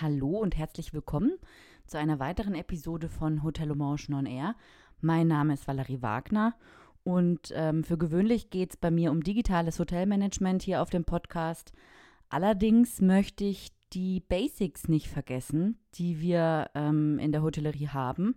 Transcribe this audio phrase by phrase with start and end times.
[0.00, 1.38] Hallo und herzlich willkommen
[1.86, 4.56] zu einer weiteren Episode von Hotel Omange Non Air.
[5.00, 6.56] Mein Name ist Valerie Wagner
[7.04, 11.72] und ähm, für gewöhnlich geht es bei mir um digitales Hotelmanagement hier auf dem Podcast.
[12.28, 18.34] Allerdings möchte ich die Basics nicht vergessen, die wir ähm, in der Hotellerie haben.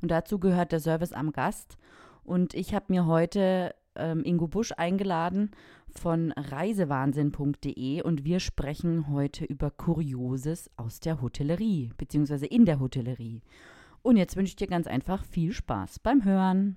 [0.00, 1.76] Und dazu gehört der Service am Gast.
[2.22, 5.50] Und ich habe mir heute ähm, Ingo Busch eingeladen
[5.98, 13.42] von reisewahnsinn.de und wir sprechen heute über Kurioses aus der Hotellerie, beziehungsweise in der Hotellerie.
[14.02, 16.76] Und jetzt wünsche ich dir ganz einfach viel Spaß beim Hören.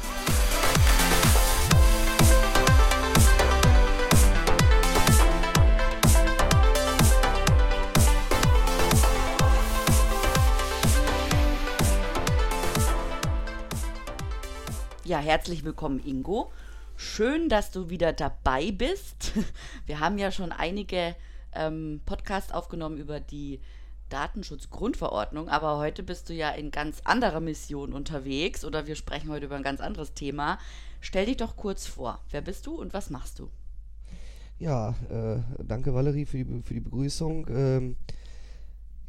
[15.11, 16.53] Ja, herzlich willkommen, Ingo.
[16.95, 19.33] Schön, dass du wieder dabei bist.
[19.85, 21.17] Wir haben ja schon einige
[21.53, 23.59] ähm, Podcasts aufgenommen über die
[24.07, 29.47] Datenschutzgrundverordnung, aber heute bist du ja in ganz anderer Mission unterwegs oder wir sprechen heute
[29.47, 30.59] über ein ganz anderes Thema.
[31.01, 32.21] Stell dich doch kurz vor.
[32.29, 33.49] Wer bist du und was machst du?
[34.59, 37.47] Ja, äh, danke Valerie für die, für die Begrüßung.
[37.49, 37.97] Ähm,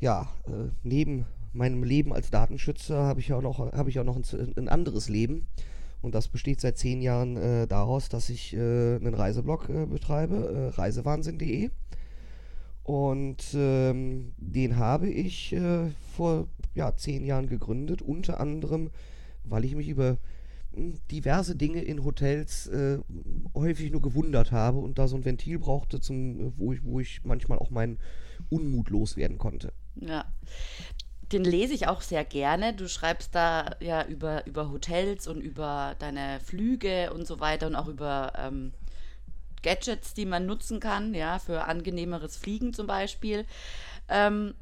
[0.00, 4.52] ja, äh, neben meinem Leben als Datenschützer habe ich auch noch, ich auch noch ein,
[4.56, 5.46] ein anderes Leben.
[6.02, 10.72] Und das besteht seit zehn Jahren äh, daraus, dass ich äh, einen Reiseblog äh, betreibe,
[10.74, 11.70] äh, reisewahnsinn.de.
[12.82, 18.90] Und ähm, den habe ich äh, vor ja, zehn Jahren gegründet, unter anderem,
[19.44, 20.18] weil ich mich über
[20.74, 22.98] hm, diverse Dinge in Hotels äh,
[23.54, 27.24] häufig nur gewundert habe und da so ein Ventil brauchte, zum, wo, ich, wo ich
[27.24, 27.98] manchmal auch meinen
[28.50, 29.72] Unmut loswerden konnte.
[29.94, 30.24] Ja,
[31.32, 32.74] den lese ich auch sehr gerne.
[32.74, 37.76] Du schreibst da ja über, über Hotels und über deine Flüge und so weiter und
[37.76, 38.72] auch über ähm,
[39.62, 43.46] Gadgets, die man nutzen kann, ja, für angenehmeres Fliegen zum Beispiel.
[44.08, 44.54] Ähm,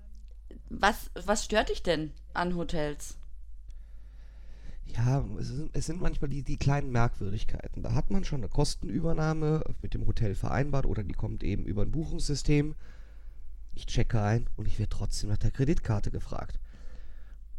[0.68, 3.16] was, was stört dich denn an Hotels?
[4.86, 7.82] Ja, es sind, es sind manchmal die, die kleinen Merkwürdigkeiten.
[7.82, 11.82] Da hat man schon eine Kostenübernahme mit dem Hotel vereinbart oder die kommt eben über
[11.82, 12.74] ein Buchungssystem.
[13.80, 16.60] Ich checke ein und ich werde trotzdem nach der Kreditkarte gefragt.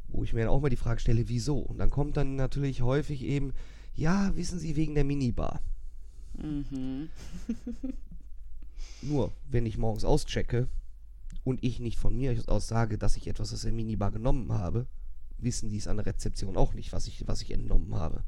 [0.08, 1.58] Wo ich mir dann auch mal die Frage stelle, wieso?
[1.58, 3.54] Und dann kommt dann natürlich häufig eben,
[3.96, 5.62] ja, wissen Sie, wegen der Minibar.
[6.38, 7.10] Mhm.
[9.02, 10.68] Nur, wenn ich morgens auschecke
[11.44, 14.86] und ich nicht von mir aus sage, dass ich etwas aus der Minibar genommen habe,
[15.40, 18.24] wissen die es an der Rezeption auch nicht, was ich, was ich entnommen habe.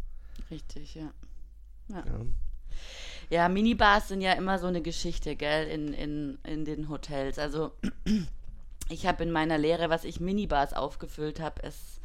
[0.50, 1.14] Richtig, ja.
[1.90, 2.04] ja.
[2.08, 2.26] ja.
[3.34, 7.40] Ja, Minibars sind ja immer so eine Geschichte, gell, in, in, in den Hotels.
[7.40, 7.72] Also
[8.90, 12.00] ich habe in meiner Lehre, was ich Minibars aufgefüllt habe, es,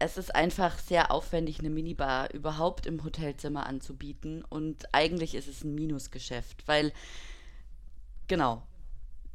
[0.00, 4.42] es ist einfach sehr aufwendig, eine Minibar überhaupt im Hotelzimmer anzubieten.
[4.42, 6.92] Und eigentlich ist es ein Minusgeschäft, weil,
[8.26, 8.64] genau,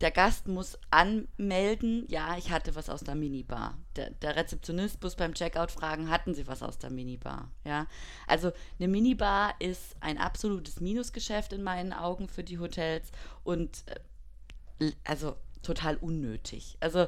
[0.01, 3.77] der Gast muss anmelden, ja, ich hatte was aus der Minibar.
[3.95, 7.51] Der, der, Rezeptionist muss beim Checkout fragen, hatten Sie was aus der Minibar?
[7.65, 7.85] Ja,
[8.25, 13.11] also eine Minibar ist ein absolutes Minusgeschäft in meinen Augen für die Hotels
[13.43, 13.83] und
[14.79, 16.77] äh, also total unnötig.
[16.79, 17.07] Also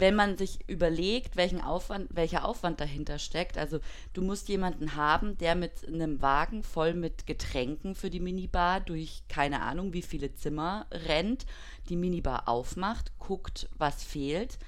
[0.00, 3.80] wenn man sich überlegt, welchen Aufwand, welcher Aufwand dahinter steckt, also
[4.12, 9.22] du musst jemanden haben, der mit einem Wagen voll mit Getränken für die Minibar durch
[9.28, 11.46] keine Ahnung wie viele Zimmer rennt,
[11.88, 14.58] die Minibar aufmacht, guckt, was fehlt,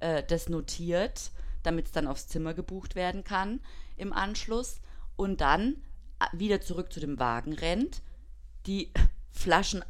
[0.00, 1.30] äh, das notiert,
[1.62, 3.60] damit es dann aufs Zimmer gebucht werden kann
[3.96, 4.80] im Anschluss
[5.16, 5.76] und dann
[6.20, 8.02] äh, wieder zurück zu dem Wagen rennt,
[8.66, 8.92] die
[9.30, 9.84] Flaschen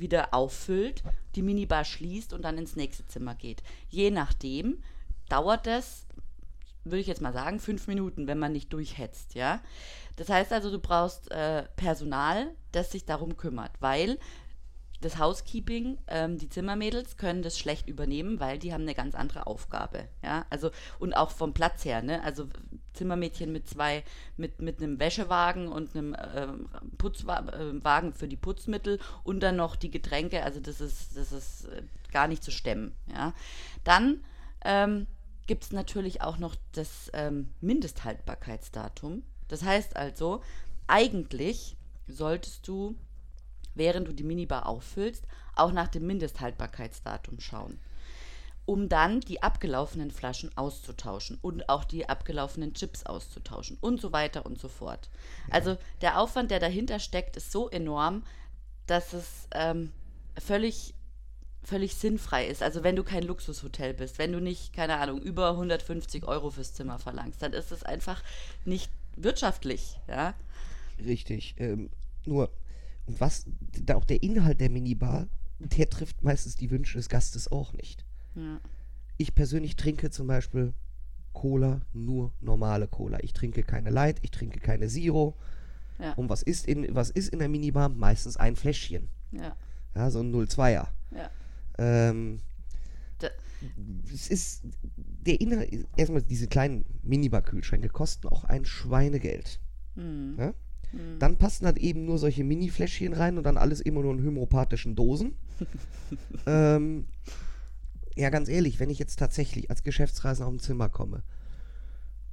[0.00, 1.02] wieder auffüllt,
[1.34, 3.62] die Minibar schließt und dann ins nächste Zimmer geht.
[3.88, 4.82] Je nachdem
[5.28, 6.06] dauert das,
[6.84, 9.60] würde ich jetzt mal sagen, fünf Minuten, wenn man nicht durchhetzt, ja.
[10.16, 14.18] Das heißt also, du brauchst äh, Personal, das sich darum kümmert, weil
[15.00, 19.46] das Housekeeping, ähm, die Zimmermädels können das schlecht übernehmen, weil die haben eine ganz andere
[19.46, 20.08] Aufgabe.
[20.22, 22.22] Ja, also und auch vom Platz her, ne?
[22.22, 22.48] Also
[22.94, 24.04] Zimmermädchen mit zwei,
[24.36, 26.48] mit, mit einem Wäschewagen und einem äh,
[26.96, 31.66] Putzwagen äh, für die Putzmittel und dann noch die Getränke, also das ist, das ist
[31.66, 32.94] äh, gar nicht zu stemmen.
[33.12, 33.34] Ja.
[33.84, 34.24] Dann
[34.64, 35.06] ähm,
[35.46, 39.22] gibt es natürlich auch noch das ähm, Mindesthaltbarkeitsdatum.
[39.48, 40.42] Das heißt also,
[40.86, 41.76] eigentlich
[42.08, 42.96] solltest du
[43.76, 45.24] während du die Minibar auffüllst,
[45.54, 47.78] auch nach dem Mindesthaltbarkeitsdatum schauen.
[48.68, 54.44] um dann die abgelaufenen Flaschen auszutauschen und auch die abgelaufenen Chips auszutauschen und so weiter
[54.44, 55.08] und so fort.
[55.50, 58.24] Also der Aufwand, der dahinter steckt, ist so enorm,
[58.88, 59.92] dass es ähm,
[60.36, 60.94] völlig
[61.62, 62.62] völlig sinnfrei ist.
[62.62, 66.74] Also wenn du kein Luxushotel bist, wenn du nicht, keine Ahnung, über 150 Euro fürs
[66.74, 68.22] Zimmer verlangst, dann ist es einfach
[68.64, 70.34] nicht wirtschaftlich, ja.
[71.04, 71.56] Richtig.
[71.58, 71.90] Ähm,
[72.24, 72.50] nur,
[73.06, 73.46] was,
[73.92, 78.04] auch der Inhalt der Minibar, der trifft meistens die Wünsche des Gastes auch nicht.
[78.34, 78.60] Ja.
[79.16, 80.74] Ich persönlich trinke zum Beispiel
[81.32, 83.18] Cola, nur normale Cola.
[83.22, 85.36] Ich trinke keine Light, ich trinke keine Zero.
[85.98, 86.12] Ja.
[86.14, 87.88] Und was ist, in, was ist in der Minibar?
[87.88, 89.08] Meistens ein Fläschchen.
[89.32, 89.56] Ja.
[89.94, 90.88] Ja, so ein 02er.
[91.14, 91.30] Ja.
[91.78, 92.40] Ähm,
[94.12, 94.62] es ist
[94.96, 99.60] der Inhalt, erstmal diese kleinen Minibar-Kühlschränke kosten auch ein Schweinegeld.
[99.94, 100.36] Mhm.
[100.38, 100.54] Ja?
[100.96, 101.18] Mhm.
[101.18, 104.96] Dann passen halt eben nur solche Mini-Fläschchen rein und dann alles immer nur in homöopathischen
[104.96, 105.34] Dosen.
[106.46, 107.06] ähm,
[108.16, 111.22] ja, ganz ehrlich, wenn ich jetzt tatsächlich als Geschäftsreisender auf ein Zimmer komme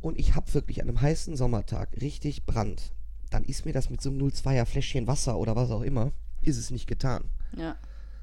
[0.02, 2.94] und ich habe wirklich an einem heißen Sommertag richtig Brand,
[3.30, 6.12] dann ist mir das mit so einem 02er Fläschchen Wasser oder was auch immer,
[6.42, 7.24] ist es nicht getan.
[7.58, 7.76] Ja.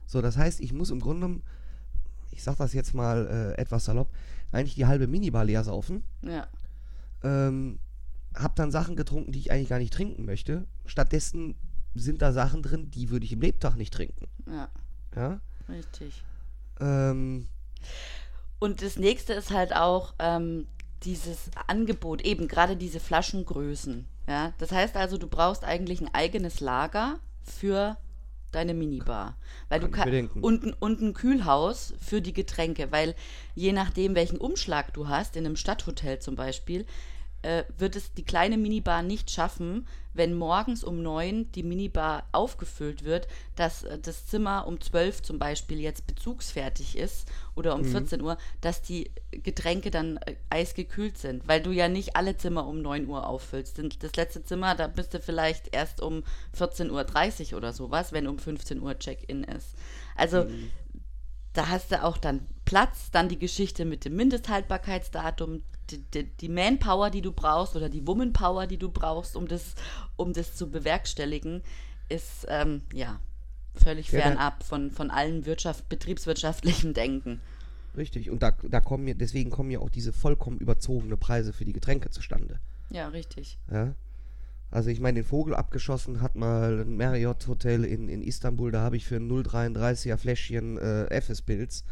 [0.07, 1.41] So, das heißt, ich muss im Grunde,
[2.31, 4.11] ich sag das jetzt mal äh, etwas salopp,
[4.53, 6.03] eigentlich die halbe Minibar leer saufen.
[6.23, 6.49] Ja.
[7.23, 7.79] Ähm,
[8.43, 10.67] hab dann Sachen getrunken, die ich eigentlich gar nicht trinken möchte.
[10.87, 11.55] Stattdessen
[11.95, 14.29] sind da Sachen drin, die würde ich im Lebtag nicht trinken.
[14.47, 14.69] Ja.
[15.15, 15.41] Ja?
[15.69, 16.23] Richtig.
[16.81, 17.47] Ähm,
[18.59, 20.67] und das nächste ist halt auch ähm,
[21.03, 24.07] dieses Angebot, eben gerade diese Flaschengrößen.
[24.29, 24.53] Ja?
[24.59, 27.97] Das heißt also, du brauchst eigentlich ein eigenes Lager für
[28.53, 29.37] deine Minibar.
[29.69, 33.15] Weil kann du kann, und, und ein Kühlhaus für die Getränke, weil
[33.55, 36.85] je nachdem, welchen Umschlag du hast, in einem Stadthotel zum Beispiel,
[37.43, 43.05] äh, wird es die kleine Minibar nicht schaffen, wenn morgens um neun die Minibar aufgefüllt
[43.05, 47.93] wird, dass äh, das Zimmer um zwölf zum Beispiel jetzt bezugsfertig ist oder um mhm.
[47.93, 52.67] 14 Uhr, dass die Getränke dann äh, eisgekühlt sind, weil du ja nicht alle Zimmer
[52.67, 53.81] um 9 Uhr auffüllst.
[54.01, 56.23] Das letzte Zimmer, da bist du vielleicht erst um
[56.59, 59.75] 14.30 Uhr oder sowas, wenn um 15 Uhr Check-in ist.
[60.17, 60.71] Also mhm.
[61.52, 66.49] Da hast du auch dann Platz, dann die Geschichte mit dem Mindesthaltbarkeitsdatum, die, die, die,
[66.49, 69.75] Manpower, die du brauchst oder die Womanpower, die du brauchst, um das,
[70.17, 71.62] um das zu bewerkstelligen,
[72.08, 73.19] ist ähm, ja
[73.75, 77.41] völlig ja, fernab von, von allen Wirtschaft, betriebswirtschaftlichen Denken.
[77.96, 81.64] Richtig, und da, da kommen ja, deswegen kommen ja auch diese vollkommen überzogene Preise für
[81.64, 82.61] die Getränke zustande.
[82.91, 83.58] Ja, richtig.
[83.70, 83.94] Ja.
[84.70, 88.81] Also ich meine, den Vogel abgeschossen hat mal ein Marriott Hotel in, in Istanbul, da
[88.82, 91.84] habe ich für ein 0,33er Fläschchen äh, FS-Pilz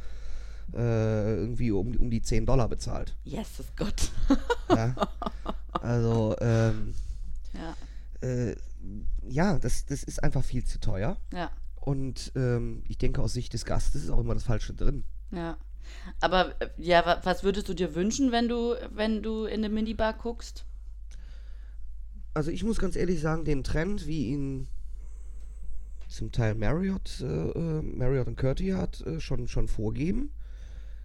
[0.75, 3.17] äh, irgendwie um, um die 10 Dollar bezahlt.
[3.25, 4.11] Jesus Gott.
[4.69, 4.95] ja.
[5.73, 6.95] Also, ähm,
[7.55, 8.57] ja, äh,
[9.29, 11.17] ja das, das ist einfach viel zu teuer.
[11.33, 11.51] Ja.
[11.81, 15.05] Und ähm, ich denke, aus Sicht des Gastes ist auch immer das Falsche drin.
[15.31, 15.57] Ja.
[16.21, 20.13] Aber äh, ja, was würdest du dir wünschen, wenn du, wenn du in eine Minibar
[20.13, 20.65] guckst?
[22.35, 24.69] Also ich muss ganz ehrlich sagen, den Trend, wie ihn
[26.09, 30.31] zum Teil Marriott, äh, äh Marriott und Curti hat, äh, schon, schon vorgeben,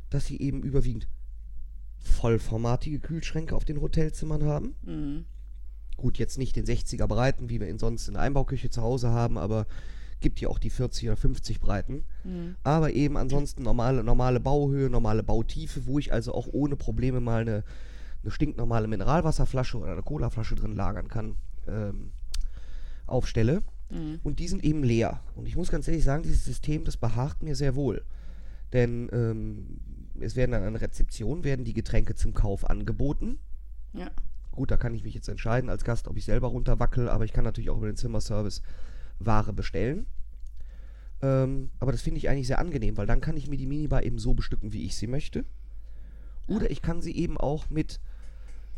[0.09, 1.07] dass sie eben überwiegend
[1.99, 4.75] vollformatige Kühlschränke auf den Hotelzimmern haben.
[4.83, 5.25] Mhm.
[5.97, 9.09] Gut, jetzt nicht den 60er Breiten, wie wir ihn sonst in der Einbauküche zu Hause
[9.09, 9.67] haben, aber
[10.23, 12.05] gibt ja auch die 40 oder 50 Breiten.
[12.23, 12.55] Mhm.
[12.63, 17.41] Aber eben ansonsten normale, normale Bauhöhe, normale Bautiefe, wo ich also auch ohne Probleme mal
[17.41, 17.63] eine,
[18.23, 21.35] eine stinknormale Mineralwasserflasche oder eine Colaflasche drin lagern kann,
[21.67, 22.11] ähm,
[23.05, 23.63] aufstelle.
[23.89, 24.19] Mhm.
[24.23, 25.21] Und die sind eben leer.
[25.35, 28.03] Und ich muss ganz ehrlich sagen, dieses System, das behagt mir sehr wohl.
[28.71, 29.79] Denn ähm,
[30.19, 33.39] es werden dann an Rezeption werden die Getränke zum Kauf angeboten.
[33.93, 34.09] Ja.
[34.51, 37.33] Gut, da kann ich mich jetzt entscheiden als Gast, ob ich selber runterwackel, aber ich
[37.33, 38.61] kann natürlich auch über den Zimmerservice
[39.19, 40.05] Ware bestellen.
[41.21, 44.03] Ähm, aber das finde ich eigentlich sehr angenehm, weil dann kann ich mir die Minibar
[44.03, 45.45] eben so bestücken, wie ich sie möchte.
[46.47, 47.99] Oder ich kann sie eben auch mit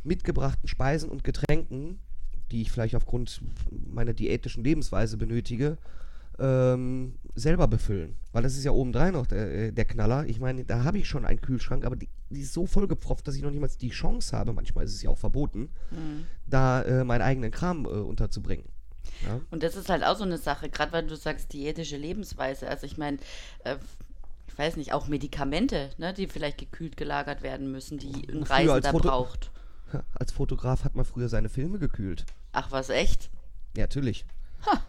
[0.05, 1.99] mitgebrachten Speisen und Getränken,
[2.51, 5.77] die ich vielleicht aufgrund meiner diätischen Lebensweise benötige,
[6.37, 8.15] ähm, selber befüllen.
[8.31, 10.25] Weil das ist ja obendrein noch der, äh, der Knaller.
[10.25, 13.35] Ich meine, da habe ich schon einen Kühlschrank, aber die, die, ist so vollgepfropft, dass
[13.35, 16.25] ich noch niemals die Chance habe, manchmal ist es ja auch verboten, mhm.
[16.47, 18.65] da äh, meinen eigenen Kram äh, unterzubringen.
[19.25, 19.39] Ja?
[19.49, 22.67] Und das ist halt auch so eine Sache, gerade weil du sagst, diätische Lebensweise.
[22.67, 23.17] Also ich meine,
[23.63, 23.77] äh,
[24.47, 28.93] ich weiß nicht, auch Medikamente, ne, die vielleicht gekühlt gelagert werden müssen, die ein Reisender
[28.93, 29.51] braucht.
[30.13, 32.25] Als Fotograf hat man früher seine Filme gekühlt.
[32.51, 33.29] Ach, was, echt?
[33.75, 34.25] Ja, natürlich.
[34.65, 34.81] Ha.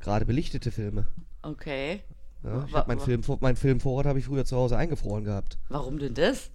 [0.00, 1.06] Gerade belichtete Filme.
[1.42, 2.02] Okay.
[2.42, 5.58] Ja, ich mein Film, mein Filmvorrat habe ich früher zu Hause eingefroren gehabt.
[5.68, 6.50] Warum denn das?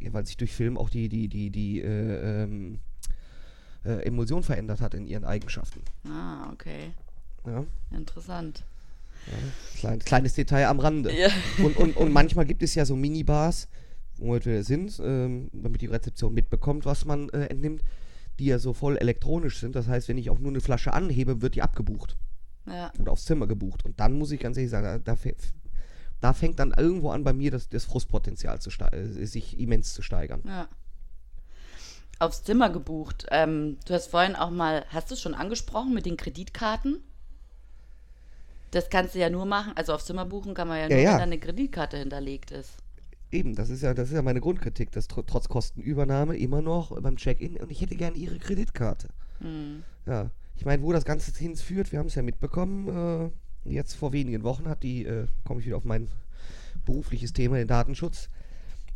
[0.00, 2.80] Ja, weil sich durch Film auch die, die, die, die äh, ähm,
[3.84, 5.80] äh, Emulsion verändert hat in ihren Eigenschaften.
[6.06, 6.92] Ah, okay.
[7.46, 7.64] Ja.
[7.90, 8.64] Interessant.
[9.26, 11.16] Ja, klein, kleines Detail am Rande.
[11.16, 11.28] Ja.
[11.58, 13.68] Und, und, und manchmal gibt es ja so Minibars,
[14.18, 17.82] wo wir sind, ähm, damit die Rezeption mitbekommt, was man äh, entnimmt,
[18.38, 19.74] die ja so voll elektronisch sind.
[19.74, 22.16] Das heißt, wenn ich auch nur eine Flasche anhebe, wird die abgebucht.
[22.66, 22.92] Ja.
[22.98, 23.84] Oder aufs Zimmer gebucht.
[23.84, 25.16] Und dann muss ich ganz ehrlich sagen, da,
[26.20, 30.02] da fängt dann irgendwo an bei mir das, das Frustpotenzial zu äh, sich immens zu
[30.02, 30.42] steigern.
[30.46, 30.68] Ja.
[32.18, 33.26] Aufs Zimmer gebucht.
[33.30, 37.02] Ähm, du hast vorhin auch mal, hast du es schon angesprochen mit den Kreditkarten?
[38.70, 41.04] Das kannst du ja nur machen, also aufs Zimmer buchen kann man ja nur, ja,
[41.04, 41.10] ja.
[41.12, 42.76] wenn da eine Kreditkarte hinterlegt ist.
[43.34, 47.00] Eben, das ist ja, das ist ja meine Grundkritik, dass tr trotz Kostenübernahme immer noch
[47.00, 49.08] beim Check-in und ich hätte gerne ihre Kreditkarte.
[49.40, 49.82] Hm.
[50.06, 53.32] Ja, ich meine, wo das Ganze hinführt, wir haben es ja mitbekommen,
[53.66, 56.06] äh, jetzt vor wenigen Wochen hat die, äh, komme ich wieder auf mein
[56.84, 58.28] berufliches Thema, den Datenschutz,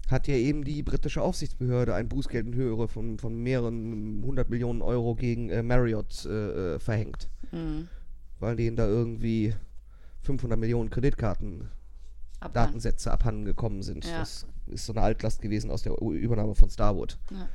[0.08, 4.82] hat ja eben die britische Aufsichtsbehörde ein Bußgeld in Höhe von, von mehreren hundert Millionen
[4.82, 7.28] Euro gegen äh, Marriott äh, äh, verhängt.
[7.50, 7.88] Mhm.
[8.38, 9.52] Weil denen da irgendwie
[10.22, 11.68] 500 Millionen Kreditkarten
[12.40, 12.56] Abhand.
[12.56, 14.04] Datensätze abhanden gekommen sind.
[14.04, 14.20] Ja.
[14.20, 17.18] Das ist so eine Altlast gewesen aus der Übernahme von Starwood.
[17.30, 17.48] Ja.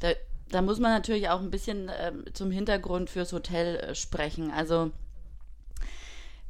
[0.00, 0.08] Da,
[0.48, 4.50] da, muss man natürlich auch ein bisschen äh, zum Hintergrund fürs Hotel äh, sprechen.
[4.50, 4.92] Also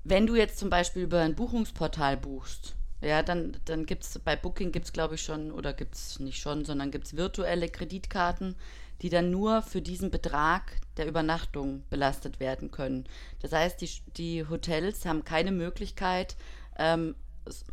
[0.04, 4.36] wenn du jetzt zum Beispiel über ein Buchungsportal buchst, ja, dann, dann gibt es bei
[4.36, 7.68] Booking gibt es, glaube ich, schon, oder gibt es nicht schon, sondern gibt es virtuelle
[7.68, 8.56] Kreditkarten,
[9.00, 13.04] die dann nur für diesen Betrag der Übernachtung belastet werden können.
[13.40, 16.36] Das heißt, die, die Hotels haben keine Möglichkeit,
[16.78, 17.14] ähm,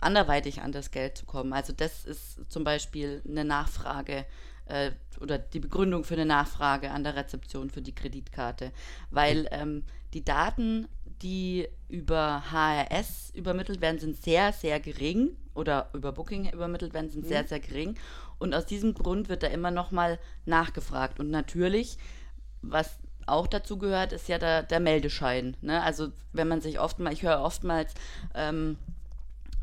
[0.01, 1.53] anderweitig an das Geld zu kommen.
[1.53, 4.25] Also das ist zum Beispiel eine Nachfrage
[4.65, 8.72] äh, oder die Begründung für eine Nachfrage an der Rezeption für die Kreditkarte,
[9.10, 10.88] weil ähm, die Daten,
[11.22, 17.25] die über HRS übermittelt werden, sind sehr, sehr gering oder über Booking übermittelt werden, sind
[17.25, 17.29] mhm.
[17.29, 17.98] sehr, sehr gering.
[18.39, 21.19] Und aus diesem Grund wird da immer noch mal nachgefragt.
[21.19, 21.98] Und natürlich,
[22.62, 25.57] was auch dazu gehört, ist ja der, der Meldeschein.
[25.62, 25.81] Ne?
[25.81, 27.93] Also wenn man sich oftmals, ich höre oftmals
[28.36, 28.77] ähm,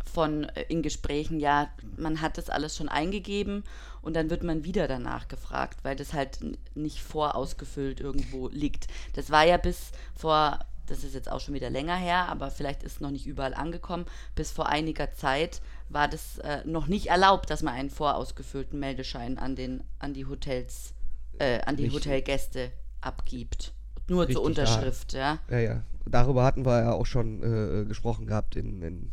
[0.05, 3.65] von äh, in Gesprächen, ja, man hat das alles schon eingegeben
[4.03, 6.39] und dann wird man wieder danach gefragt, weil das halt
[6.75, 8.89] nicht vorausgefüllt irgendwo liegt.
[9.15, 12.83] Das war ja bis vor, das ist jetzt auch schon wieder länger her, aber vielleicht
[12.83, 17.51] ist noch nicht überall angekommen, bis vor einiger Zeit war das äh, noch nicht erlaubt,
[17.51, 20.95] dass man einen vorausgefüllten Meldeschein an den an die Hotels
[21.39, 22.05] äh, an die Richtig.
[22.07, 23.73] Hotelgäste abgibt.
[24.09, 25.39] Nur Richtig, zur Unterschrift, ja.
[25.49, 25.83] Ja, ja.
[26.07, 29.13] Darüber hatten wir ja auch schon äh, gesprochen gehabt in, in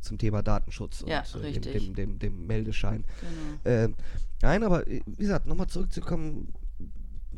[0.00, 3.04] zum Thema Datenschutz ja, und äh, dem, dem, dem, dem, Meldeschein.
[3.20, 3.76] Genau.
[3.76, 3.94] Ähm,
[4.42, 6.52] nein, aber äh, wie gesagt, nochmal zurückzukommen,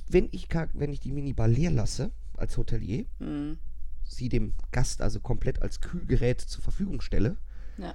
[0.08, 3.58] wenn ich, wenn ich die Minibar leer lasse als Hotelier, mhm.
[4.04, 7.36] sie dem Gast also komplett als Kühlgerät zur Verfügung stelle,
[7.78, 7.94] ja.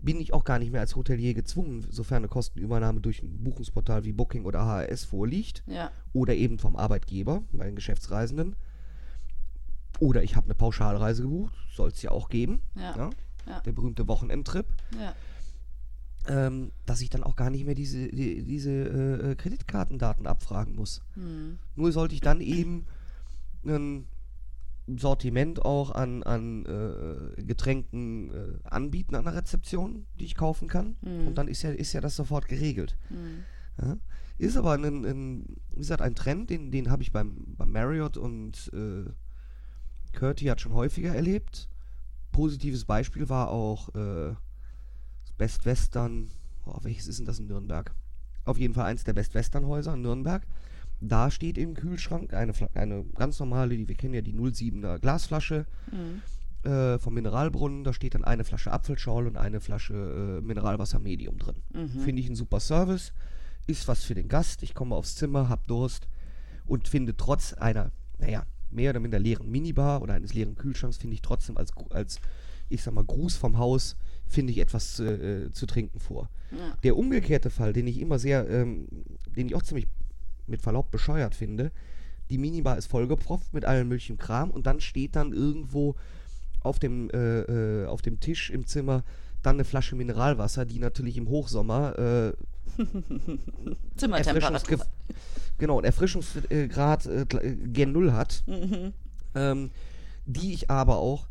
[0.00, 4.04] bin ich auch gar nicht mehr als Hotelier gezwungen, sofern eine Kostenübernahme durch ein Buchungsportal
[4.04, 5.90] wie Booking oder HRS vorliegt ja.
[6.12, 8.56] oder eben vom Arbeitgeber bei den Geschäftsreisenden.
[9.98, 12.60] Oder ich habe eine Pauschalreise gebucht, soll es ja auch geben.
[12.74, 13.10] Ja
[13.46, 13.60] ja.
[13.60, 14.66] der berühmte Wochenendtrip.
[14.98, 15.14] Ja.
[16.28, 21.00] Ähm, dass ich dann auch gar nicht mehr diese, die, diese äh, Kreditkartendaten abfragen muss.
[21.14, 21.58] Mhm.
[21.76, 22.86] Nur sollte ich dann eben
[23.64, 24.06] ein
[24.88, 30.96] Sortiment auch an, an äh, Getränken äh, anbieten an der Rezeption, die ich kaufen kann.
[31.00, 31.28] Mhm.
[31.28, 32.96] Und dann ist ja, ist ja das sofort geregelt.
[33.10, 33.44] Mhm.
[33.80, 33.96] Ja?
[34.38, 38.16] Ist aber ein, ein, wie gesagt, ein Trend, den, den habe ich beim, beim Marriott
[38.16, 39.10] und äh,
[40.12, 41.68] Curti hat schon häufiger erlebt
[42.36, 44.34] positives Beispiel war auch äh,
[45.38, 46.28] Best Western.
[46.66, 47.94] Oh, welches ist denn das in Nürnberg?
[48.44, 50.46] Auf jeden Fall eins der Best Western Häuser in Nürnberg.
[51.00, 55.64] Da steht im Kühlschrank eine, eine ganz normale, die wir kennen ja die 07er Glasflasche
[55.90, 56.70] mhm.
[56.70, 57.84] äh, vom Mineralbrunnen.
[57.84, 61.62] Da steht dann eine Flasche Apfelschorle und eine Flasche äh, Mineralwasser Medium drin.
[61.72, 61.88] Mhm.
[62.00, 63.14] Finde ich ein super Service.
[63.66, 64.62] Ist was für den Gast.
[64.62, 66.06] Ich komme aufs Zimmer, hab Durst
[66.66, 68.44] und finde trotz einer, naja,
[68.76, 72.20] mehr oder minder leeren Minibar oder eines leeren Kühlschranks finde ich trotzdem als, als,
[72.68, 76.28] ich sag mal, Gruß vom Haus, finde ich etwas äh, zu trinken vor.
[76.52, 76.76] Ja.
[76.82, 78.86] Der umgekehrte Fall, den ich immer sehr, ähm,
[79.34, 79.86] den ich auch ziemlich
[80.46, 81.72] mit Verlaub bescheuert finde,
[82.30, 85.94] die Minibar ist vollgepropft mit allem möglichen Kram und dann steht dann irgendwo
[86.60, 89.04] auf dem, äh, äh, auf dem Tisch im Zimmer
[89.42, 92.32] dann eine Flasche Mineralwasser, die natürlich im Hochsommer äh,
[93.96, 94.86] Zimmertemperatur.
[95.58, 98.92] Genau, Erfrischungsgrad äh, äh, gen Null hat, mhm.
[99.34, 99.70] ähm,
[100.26, 101.26] die ich aber auch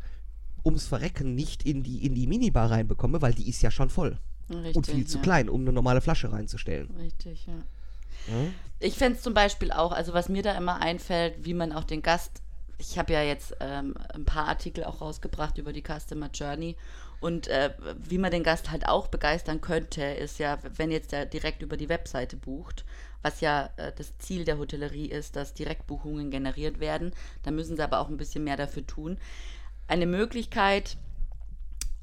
[0.64, 4.18] ums Verrecken nicht in die, in die Minibar reinbekomme, weil die ist ja schon voll.
[4.50, 5.06] Richtig, und viel ja.
[5.06, 6.90] zu klein, um eine normale Flasche reinzustellen.
[6.96, 7.54] Richtig, ja.
[8.28, 8.48] ja?
[8.78, 11.84] Ich fände es zum Beispiel auch, also was mir da immer einfällt, wie man auch
[11.84, 12.42] den Gast,
[12.78, 16.76] ich habe ja jetzt ähm, ein paar Artikel auch rausgebracht über die Customer Journey
[17.20, 21.26] und äh, wie man den Gast halt auch begeistern könnte, ist ja, wenn jetzt der
[21.26, 22.84] direkt über die Webseite bucht,
[23.22, 27.12] was ja äh, das Ziel der Hotellerie ist, dass Direktbuchungen generiert werden.
[27.42, 29.18] Da müssen sie aber auch ein bisschen mehr dafür tun.
[29.88, 30.96] Eine Möglichkeit,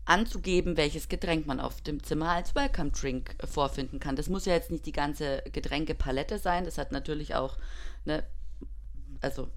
[0.06, 4.16] anzugeben, welches Getränk man auf dem Zimmer als Welcome Drink vorfinden kann.
[4.16, 6.66] Das muss ja jetzt nicht die ganze Getränkepalette sein.
[6.66, 7.58] Das hat natürlich auch
[8.06, 8.24] eine,
[9.22, 9.50] also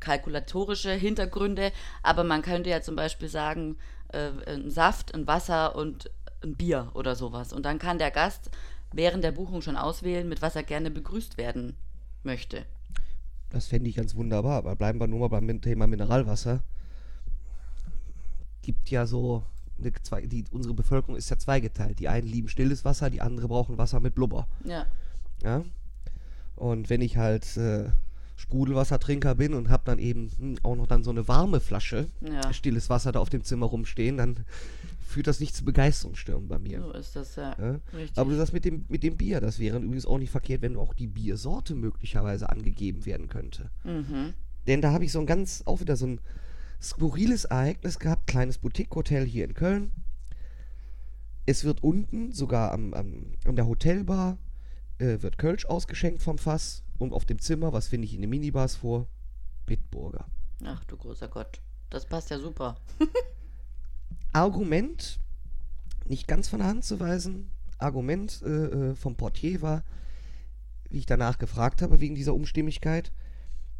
[0.00, 3.76] kalkulatorische Hintergründe, aber man könnte ja zum Beispiel sagen,
[4.12, 6.10] äh, ein Saft, ein Wasser und
[6.42, 7.52] ein Bier oder sowas.
[7.52, 8.50] Und dann kann der Gast
[8.92, 11.76] während der Buchung schon auswählen, mit was er gerne begrüßt werden
[12.22, 12.64] möchte.
[13.50, 16.62] Das fände ich ganz wunderbar, aber bleiben wir nur mal beim Thema Mineralwasser.
[18.62, 19.44] Gibt ja so,
[19.78, 21.98] eine, zwei, die, unsere Bevölkerung ist ja zweigeteilt.
[21.98, 24.46] Die einen lieben stilles Wasser, die anderen brauchen Wasser mit Blubber.
[24.64, 24.86] Ja.
[25.42, 25.64] Ja.
[26.54, 27.90] Und wenn ich halt äh,
[28.40, 32.52] Sprudelwassertrinker bin und habe dann eben hm, auch noch dann so eine warme Flasche Ja.
[32.54, 34.46] stilles Wasser da auf dem Zimmer rumstehen, dann
[35.06, 36.80] führt das nicht zu Begeisterungsstürmen bei mir.
[36.80, 37.54] So ist das ja.
[37.60, 37.80] Ja?
[38.16, 40.76] Aber du sagst mit dem, mit dem Bier, das wäre übrigens auch nicht verkehrt, wenn
[40.76, 43.70] auch die Biersorte möglicherweise angegeben werden könnte.
[43.84, 44.32] Mhm.
[44.66, 46.20] Denn da habe ich so ein ganz, auch wieder so ein
[46.80, 49.90] skurriles Ereignis gehabt, kleines Boutique-Hotel hier in Köln.
[51.44, 54.38] Es wird unten, sogar am, am, an der Hotelbar,
[54.98, 56.84] äh, wird Kölsch ausgeschenkt vom Fass.
[57.00, 59.08] Und auf dem Zimmer, was finde ich in den Minibars vor?
[59.64, 60.26] Bitburger.
[60.62, 61.62] Ach du großer Gott.
[61.88, 62.76] Das passt ja super.
[64.32, 65.18] Argument,
[66.04, 69.82] nicht ganz von der Hand zu weisen, Argument äh, äh, vom Portier war,
[70.90, 73.12] wie ich danach gefragt habe, wegen dieser Umstimmigkeit,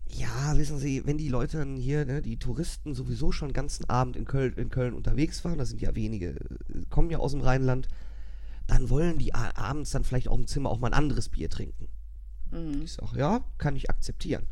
[0.06, 3.88] ja, wissen Sie, wenn die Leute dann hier, ne, die Touristen sowieso schon den ganzen
[3.90, 7.32] Abend in Köln, in Köln unterwegs waren, da sind ja wenige, äh, kommen ja aus
[7.32, 7.86] dem Rheinland,
[8.66, 11.88] dann wollen die abends dann vielleicht auch im Zimmer auch mal ein anderes Bier trinken.
[12.50, 12.82] Mhm.
[12.82, 14.46] Ich sage, ja, kann ich akzeptieren.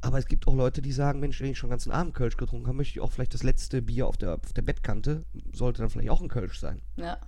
[0.00, 2.36] Aber es gibt auch Leute, die sagen, Mensch, wenn ich schon den ganzen Abend Kölsch
[2.36, 5.80] getrunken habe, möchte ich auch vielleicht das letzte Bier auf der, auf der Bettkante, sollte
[5.80, 6.82] dann vielleicht auch ein Kölsch sein.
[6.96, 7.18] Ja.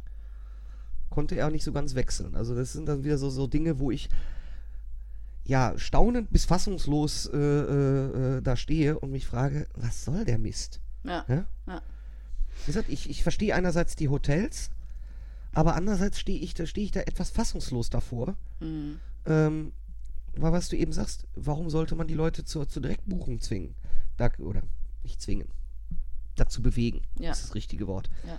[1.09, 2.35] Konnte er auch nicht so ganz wechseln.
[2.35, 4.09] Also das sind dann wieder so, so Dinge, wo ich
[5.44, 10.38] ja staunend bis fassungslos äh, äh, äh, da stehe und mich frage, was soll der
[10.38, 10.80] Mist?
[11.04, 11.25] Ja.
[11.28, 11.47] Ja?
[11.68, 11.83] Ja.
[12.61, 14.71] Wie gesagt, ich, ich verstehe einerseits die Hotels,
[15.52, 18.35] aber andererseits stehe ich, da stehe ich da etwas fassungslos davor.
[18.59, 18.99] Mhm.
[19.26, 19.72] Ähm,
[20.36, 23.74] weil was du eben sagst, warum sollte man die Leute zur, zur Direktbuchung zwingen?
[24.16, 24.62] Da, oder
[25.02, 25.48] nicht zwingen,
[26.37, 27.30] dazu bewegen, Ja.
[27.32, 28.10] ist das richtige Wort.
[28.26, 28.38] Ja.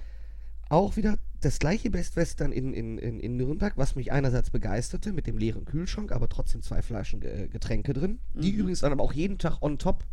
[0.70, 5.14] Auch wieder das gleiche Best Western in, in, in, in Nürnberg, was mich einerseits begeisterte,
[5.14, 8.60] mit dem leeren Kühlschrank, aber trotzdem zwei Flaschen äh, Getränke drin, die Mhm.
[8.60, 10.04] übrigens dann aber auch jeden Tag on top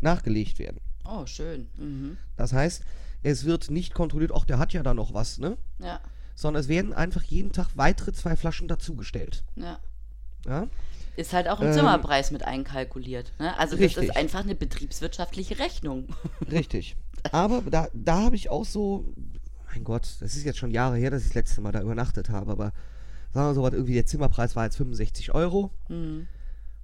[0.00, 0.80] nachgelegt werden.
[1.04, 1.68] Oh, schön.
[1.76, 2.16] Mhm.
[2.36, 2.82] Das heißt,
[3.22, 5.56] es wird nicht kontrolliert, ach, der hat ja da noch was, ne?
[5.78, 6.00] Ja.
[6.34, 9.44] Sondern es werden einfach jeden Tag weitere zwei Flaschen dazugestellt.
[9.56, 9.78] Ja.
[10.48, 10.66] Ja?
[11.16, 13.32] Ist halt auch im Ähm, Zimmerpreis mit einkalkuliert.
[13.38, 13.56] Ne?
[13.58, 14.10] Also das richtig.
[14.10, 16.06] ist einfach eine betriebswirtschaftliche Rechnung.
[16.50, 16.96] Richtig.
[17.32, 19.04] Aber da, da habe ich auch so,
[19.72, 22.30] mein Gott, das ist jetzt schon Jahre her, dass ich das letzte Mal da übernachtet
[22.30, 22.72] habe, aber
[23.34, 25.70] sagen wir so was, irgendwie der Zimmerpreis war jetzt 65 Euro.
[25.88, 26.28] Mhm.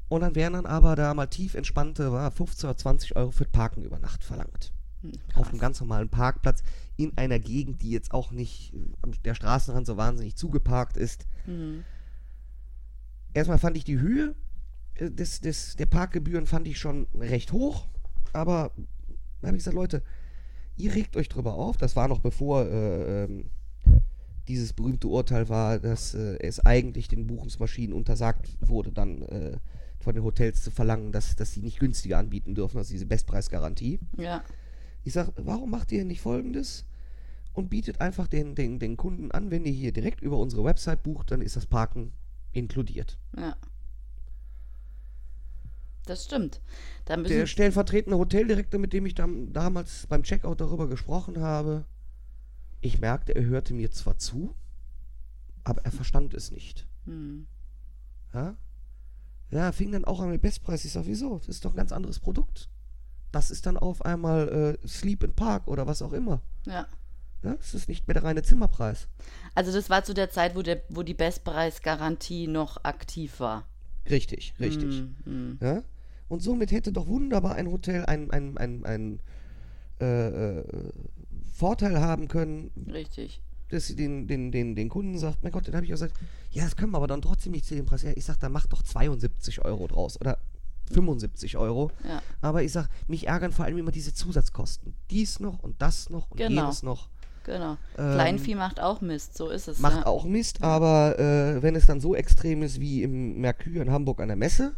[0.09, 3.45] Und dann wären dann aber da mal tief entspannte, war 15 oder 20 Euro für
[3.45, 4.73] das Parken über Nacht verlangt.
[5.03, 5.49] Hm, Auf krass.
[5.49, 6.63] einem ganz normalen Parkplatz
[6.97, 8.73] in einer Gegend, die jetzt auch nicht
[9.03, 11.27] am der Straßenrand so wahnsinnig zugeparkt ist.
[11.47, 11.85] Mhm.
[13.35, 14.35] Erstmal fand ich die Höhe
[14.95, 17.89] äh, des, des, der Parkgebühren fand ich schon recht hoch,
[18.33, 18.73] aber
[19.41, 20.03] da habe ich gesagt, Leute,
[20.77, 21.77] ihr regt euch drüber auf.
[21.77, 23.51] Das war noch bevor äh, ähm,
[24.49, 29.59] dieses berühmte Urteil war, dass äh, es eigentlich den Buchungsmaschinen untersagt wurde, dann äh,
[29.99, 34.01] von den Hotels zu verlangen, dass, dass sie nicht günstiger anbieten dürfen, also diese Bestpreisgarantie.
[34.19, 34.45] Ja.
[35.03, 36.85] Ich sage, warum macht ihr nicht folgendes?
[37.53, 41.03] Und bietet einfach den, den, den Kunden an, wenn ihr hier direkt über unsere Website
[41.03, 42.13] bucht, dann ist das Parken
[42.55, 43.19] inkludiert.
[43.37, 43.57] Ja.
[46.07, 46.61] Das stimmt.
[47.07, 51.87] Da Der stellvertretende Hoteldirektor, mit dem ich dam damals beim Checkout darüber gesprochen habe,
[52.81, 54.55] ich merkte, er hörte mir zwar zu,
[55.65, 56.87] aber er verstand es nicht.
[57.05, 57.47] hm.
[58.35, 58.57] Ja,
[59.51, 60.85] ja fing dann auch an mit Bestpreis.
[60.85, 61.39] Ich sag, wieso?
[61.39, 62.69] Das ist doch ein ganz anderes Produkt.
[63.33, 66.43] Das ist dann auf einmal äh, Sleep in Park oder was auch immer.
[66.67, 66.87] Ja.
[67.45, 69.07] Ja, das ist nicht mehr der reine Zimmerpreis.
[69.55, 73.69] Also das war zu der Zeit, wo, der, wo die Bestpreisgarantie noch aktiv war.
[74.09, 75.01] Richtig, richtig.
[75.01, 75.59] Hm, hm.
[75.63, 75.83] Ja?
[76.29, 79.21] Und somit hätte doch wunderbar ein Hotel einen ein, ein, ein,
[80.01, 80.93] äh, äh,
[81.53, 83.41] Vorteil haben können, Richtig.
[83.69, 86.17] dass sie den, den, den, den Kunden sagt, mein Gott, dann habe ich auch gesagt,
[86.51, 88.03] ja, das können wir aber dann trotzdem nicht zu dem Preis.
[88.03, 90.39] Ja, ich sage, dann mach doch 72 Euro draus oder
[90.93, 91.91] 75 Euro.
[92.07, 92.23] Ja.
[92.41, 94.95] Aber ich sage, mich ärgern vor allem immer diese Zusatzkosten.
[95.11, 96.63] Dies noch und das noch und Genau.
[96.63, 97.09] jenes noch.
[97.45, 97.77] Genau.
[97.99, 99.79] Ähm, Kleinvieh macht auch Mist, so ist es.
[99.79, 100.07] Macht ja.
[100.07, 104.21] auch Mist, aber äh, wenn es dann so extrem ist wie im Merkur in Hamburg
[104.21, 104.75] an der Messe,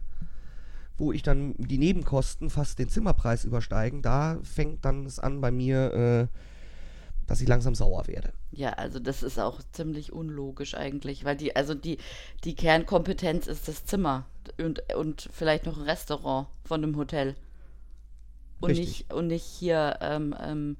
[0.98, 5.50] wo ich dann die Nebenkosten fast den Zimmerpreis übersteigen, da fängt dann es an bei
[5.50, 6.38] mir, äh,
[7.26, 8.32] dass ich langsam sauer werde.
[8.52, 11.98] Ja, also das ist auch ziemlich unlogisch eigentlich, weil die, also die,
[12.44, 14.26] die Kernkompetenz ist das Zimmer
[14.58, 17.36] und, und vielleicht noch ein Restaurant von einem Hotel.
[18.60, 18.86] Und Richtig.
[18.86, 20.76] nicht, und nicht hier, ähm, ähm,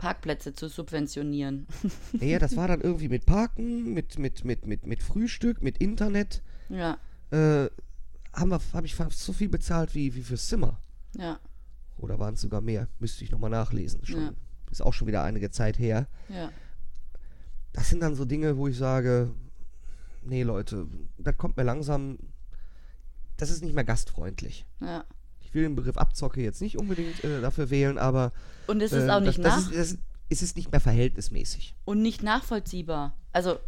[0.00, 1.66] Parkplätze zu subventionieren.
[2.20, 6.42] Ja, das war dann irgendwie mit Parken, mit, mit, mit, mit, mit Frühstück, mit Internet.
[6.70, 6.98] Ja,
[7.30, 7.68] Äh,
[8.32, 10.80] haben wir, habe ich fast so viel bezahlt wie, wie fürs Zimmer.
[11.16, 11.38] ja,
[11.98, 12.88] Oder waren es sogar mehr?
[12.98, 14.04] Müsste ich nochmal nachlesen.
[14.06, 14.32] Schon, Ja.
[14.70, 16.08] Ist auch schon wieder einige Zeit her.
[16.28, 16.50] ja.
[17.72, 19.32] Das sind dann so Dinge, wo ich sage,
[20.22, 22.18] nee Leute, das kommt mir langsam,
[23.36, 24.66] das ist nicht mehr gastfreundlich.
[24.80, 25.04] ja.
[25.50, 28.32] Ich will den Begriff Abzocke jetzt nicht unbedingt äh, dafür wählen, aber
[28.68, 30.80] Und es äh, ist auch nicht das, das, nach ist, das es ist nicht mehr
[30.80, 31.74] verhältnismäßig.
[31.84, 33.14] und nicht nachvollziehbar.
[33.32, 33.58] Also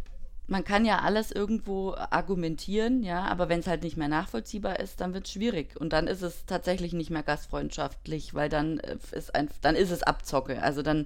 [0.47, 5.01] man kann ja alles irgendwo argumentieren, ja, aber wenn es halt nicht mehr nachvollziehbar ist,
[5.01, 5.79] dann wird es schwierig.
[5.79, 9.91] Und dann ist es tatsächlich nicht mehr gastfreundschaftlich, weil dann äh, ist ein, dann ist
[9.91, 10.61] es Abzocke.
[10.61, 11.05] Also dann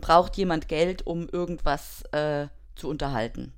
[0.00, 3.52] braucht jemand Geld, um irgendwas äh, zu unterhalten.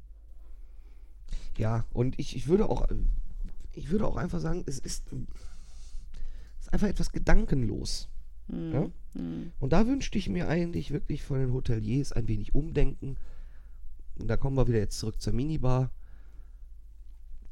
[1.57, 2.89] Ja, und ich, ich würde auch,
[3.73, 5.05] ich würde auch einfach sagen, es ist,
[6.71, 8.09] ist einfach etwas gedankenlos.
[8.49, 8.91] Ja?
[9.59, 13.17] Und da wünschte ich mir eigentlich wirklich von den Hoteliers ein wenig Umdenken.
[14.19, 15.91] Und da kommen wir wieder jetzt zurück zur Minibar.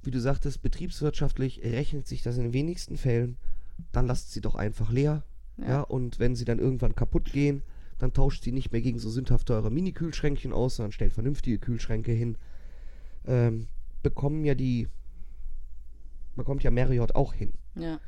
[0.03, 3.37] Wie du sagtest, betriebswirtschaftlich rechnet sich das in den wenigsten Fällen.
[3.93, 5.25] Dann lasst sie doch einfach leer.
[5.57, 5.69] Ja.
[5.69, 5.81] Ja.
[5.81, 7.63] und wenn sie dann irgendwann kaputt gehen,
[7.99, 12.13] dann tauscht sie nicht mehr gegen so sündhaft teure Mini-Kühlschränkchen aus, sondern stellt vernünftige Kühlschränke
[12.13, 12.39] hin.
[13.27, 13.67] Ähm,
[14.05, 14.87] bekommen ja die,
[16.37, 17.53] bekommt ja Marriott auch hin.
[17.75, 17.99] Ja,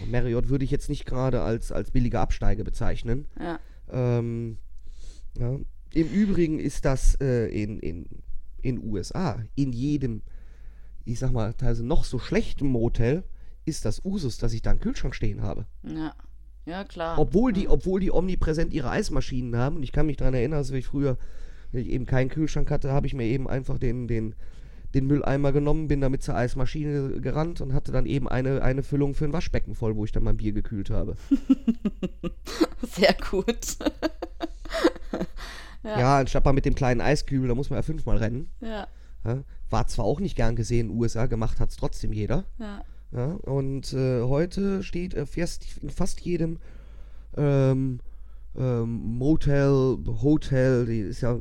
[0.00, 3.26] Und Marriott würde ich jetzt nicht gerade als, als billige Absteige bezeichnen.
[3.38, 3.58] ja,
[3.90, 4.58] Ähm,
[5.38, 5.58] ja.
[5.94, 8.06] Im Übrigen ist das äh, in, in,
[8.60, 10.22] in USA, in jedem,
[11.04, 13.24] ich sag mal, teilweise noch so schlechten Motel,
[13.64, 15.66] ist das Usus, dass ich da einen Kühlschrank stehen habe.
[15.82, 16.14] ja.
[16.68, 17.18] Ja, klar.
[17.18, 19.76] Obwohl die, obwohl die omnipräsent ihre Eismaschinen haben.
[19.76, 21.16] Und ich kann mich daran erinnern, dass ich früher,
[21.72, 24.34] wenn ich eben keinen Kühlschrank hatte, habe ich mir eben einfach den, den,
[24.94, 29.14] den Mülleimer genommen, bin damit zur Eismaschine gerannt und hatte dann eben eine, eine Füllung
[29.14, 31.16] für ein Waschbecken voll, wo ich dann mein Bier gekühlt habe.
[32.82, 33.76] Sehr gut.
[35.84, 38.50] Ja, anstatt mal mit dem kleinen Eiskübel, da muss man ja fünfmal rennen.
[38.60, 38.86] ja,
[39.24, 42.44] Ja, war zwar auch nicht gern gesehen in den USA, gemacht hat es trotzdem jeder.
[42.58, 46.58] ja, Ja, und äh, heute steht äh, fast, in fast jedem
[47.36, 48.00] ähm,
[48.56, 51.38] ähm, Motel, Hotel, die ist ja,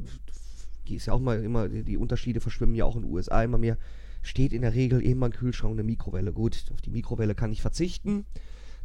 [0.95, 3.77] ist ja auch mal immer, die, Unterschiede verschwimmen ja auch in den USA immer mehr,
[4.21, 6.33] steht in der Regel immer ein Kühlschrank und eine Mikrowelle.
[6.33, 8.25] Gut, auf die Mikrowelle kann ich verzichten,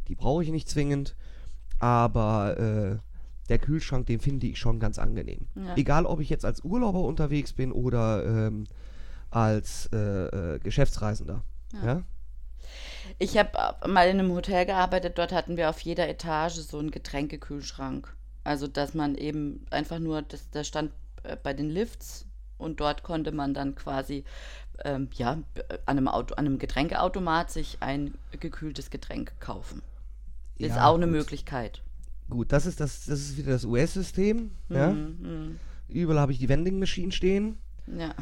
[0.07, 1.15] die brauche ich nicht zwingend,
[1.79, 2.97] aber äh,
[3.49, 5.47] der Kühlschrank, den finde ich schon ganz angenehm.
[5.55, 5.75] Ja.
[5.75, 8.65] Egal, ob ich jetzt als Urlauber unterwegs bin oder ähm,
[9.31, 11.43] als äh, äh, Geschäftsreisender.
[11.73, 11.85] Ja.
[11.85, 12.03] ja?
[13.19, 13.51] Ich habe
[13.87, 18.15] mal in einem Hotel gearbeitet, dort hatten wir auf jeder Etage so einen Getränkekühlschrank.
[18.43, 21.02] Also, dass man eben einfach nur, das, der stand äh,
[21.43, 22.25] bei den Lifts
[22.57, 24.23] und dort konnte man dann quasi,
[24.83, 25.43] ähm, ja, an
[25.85, 29.81] einem, Auto, an einem Getränkeautomat sich ein gekühltes Getränk kaufen.
[30.57, 31.15] Ist Ja, auch eine gut.
[31.15, 31.81] Möglichkeit.
[32.29, 34.51] Gut, das ist das, das ist wieder das US-System.
[34.69, 34.91] Ja?
[34.91, 35.59] Mhm,
[35.89, 37.99] Überall habe ich die Vending Machine stehen, mhm.
[37.99, 38.15] Ja,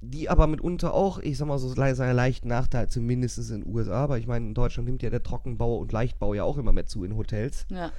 [0.00, 3.74] die aber mitunter auch, ich sag mal so, le- seine leichten Nachteil, zumindest in den
[3.74, 6.72] USA, aber ich meine, in Deutschland nimmt ja der Trockenbau und Leichtbau ja auch immer
[6.72, 7.66] mehr zu in Hotels.
[7.70, 7.90] ja,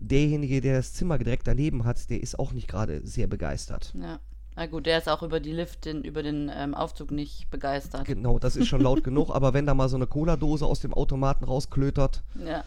[0.00, 3.94] Derjenige, der das Zimmer direkt daneben hat, der ist auch nicht gerade sehr begeistert.
[4.00, 4.18] ja.
[4.56, 8.04] Na gut, der ist auch über die Lift, den, über den ähm, Aufzug nicht begeistert.
[8.04, 10.92] Genau, das ist schon laut genug, aber wenn da mal so eine Cola-Dose aus dem
[10.92, 12.64] Automaten rausklötert, Ja,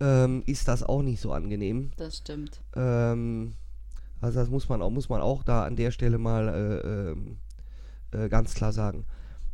[0.00, 1.90] ähm, ist das auch nicht so angenehm.
[1.96, 2.60] das stimmt.
[2.76, 3.54] Ähm,
[4.22, 7.36] also das muss man auch, muss man auch da an der Stelle mal äh, ähm,
[8.12, 9.04] äh, ganz klar sagen.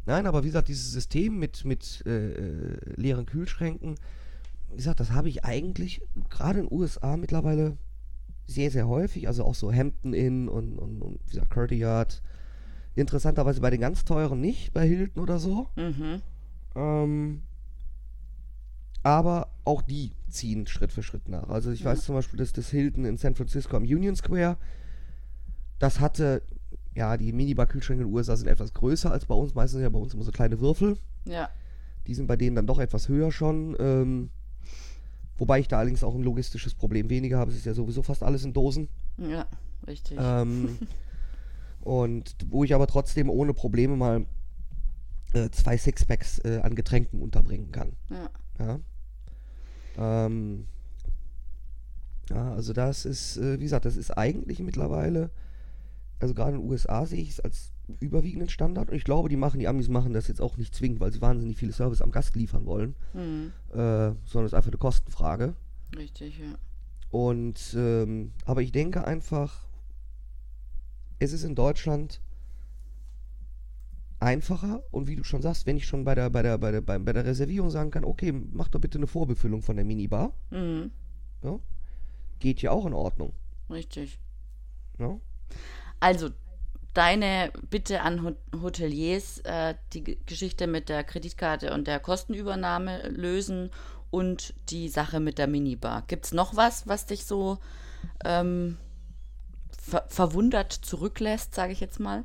[0.07, 3.97] Nein, aber wie gesagt, dieses System mit, mit äh, äh, leeren Kühlschränken,
[4.71, 7.77] wie gesagt, das habe ich eigentlich gerade in den USA mittlerweile
[8.47, 9.29] sehr, sehr häufig.
[9.29, 12.23] Also auch so Hampton Inn und, und, und wie gesagt, Courtyard.
[12.97, 15.69] Interessanterweise bei den ganz teuren nicht, bei Hilton oder so.
[15.77, 16.23] Mhm.
[16.75, 17.43] Ähm,
[19.03, 21.49] aber auch die ziehen Schritt für Schritt nach.
[21.49, 24.57] Also ich weiß zum Beispiel, dass das Hilton in San Francisco am Union Square,
[25.79, 26.43] das hatte,
[26.95, 29.55] ja, die Minibar-Kühlschränke in den USA sind etwas größer als bei uns.
[29.55, 30.99] Meistens sind ja bei uns immer so kleine Würfel.
[31.25, 31.49] Ja,
[32.07, 33.77] Die sind bei denen dann doch etwas höher schon.
[33.79, 34.31] Ähm,
[35.41, 37.51] wobei ich da allerdings auch ein logistisches Problem weniger habe.
[37.51, 38.89] Es ist ja sowieso fast alles in Dosen.
[39.17, 39.47] ja,
[39.87, 40.19] richtig.
[40.21, 40.79] Ähm,
[41.81, 44.27] und wo ich aber trotzdem ohne Probleme mal
[45.33, 47.93] äh, zwei Sixpacks äh, an Getränken unterbringen kann.
[48.11, 48.81] Ja, Ja.
[50.27, 50.67] Ähm,
[52.29, 55.31] ja, also das ist, äh, wie gesagt, das ist eigentlich mittlerweile,
[56.21, 59.37] also gerade in den USA sehe ich es als überwiegenden Standard und ich glaube, die
[59.37, 62.11] machen, die Amis machen das jetzt auch nicht zwingend, weil sie wahnsinnig viele Service am
[62.13, 63.53] Gast liefern wollen, mhm.
[63.71, 63.75] äh,
[64.25, 65.55] sondern es ist einfach eine Kostenfrage.
[65.97, 66.55] richtig, ja.
[67.11, 69.67] Und, ähm, aber ich denke einfach,
[71.19, 72.21] es ist in Deutschland
[74.21, 76.81] einfacher und wie du schon sagst, wenn ich schon bei der, bei der, bei der,
[76.83, 80.91] bei, der Reservierung sagen kann, okay, mach doch bitte eine Vorbefüllung von der Minibar, Mhm.
[81.43, 81.59] ja,
[82.39, 83.33] geht ja auch in Ordnung.
[83.71, 84.19] Richtig.
[84.99, 85.19] Ja?
[86.01, 86.31] Also,
[86.95, 93.71] deine Bitte an Hoteliers, äh, die Geschichte mit der Kreditkarte und der Kostenübernahme lösen
[94.11, 96.03] und die Sache mit der Minibar.
[96.09, 97.59] Gibt es noch was, was dich so
[98.25, 98.77] ähm,
[99.71, 102.25] ver verwundert zurücklässt, sage ich jetzt mal?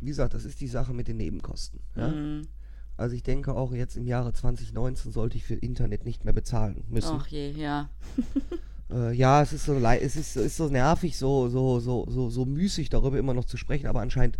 [0.00, 1.80] Wie gesagt, das ist die Sache mit den Nebenkosten.
[1.96, 2.08] Ja?
[2.08, 2.48] Mhm.
[2.96, 6.84] Also ich denke auch jetzt im Jahre 2019 sollte ich für Internet nicht mehr bezahlen
[6.88, 7.16] müssen.
[7.20, 7.88] Ach je, ja.
[8.92, 12.44] äh, ja, es ist so es ist, ist so nervig, so, so, so, so, so
[12.44, 14.38] müßig darüber immer noch zu sprechen, aber anscheinend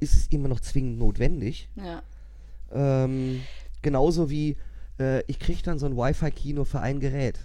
[0.00, 1.68] ist es immer noch zwingend notwendig.
[1.76, 2.02] Ja.
[2.72, 3.40] Ähm,
[3.82, 4.56] genauso wie
[4.98, 7.40] äh, ich kriege dann so ein Wi-Fi-Kino für ein Gerät.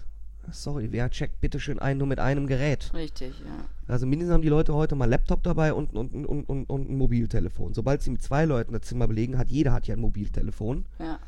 [0.51, 2.91] Sorry, wer checkt bitte schön ein nur mit einem Gerät?
[2.93, 3.65] Richtig, ja.
[3.87, 6.97] Also mindestens haben die Leute heute mal Laptop dabei und, und, und, und, und ein
[6.97, 7.73] Mobiltelefon.
[7.73, 10.85] Sobald sie mit zwei Leuten das Zimmer belegen, hat jeder hat ja ein Mobiltelefon.
[10.99, 11.19] Ja.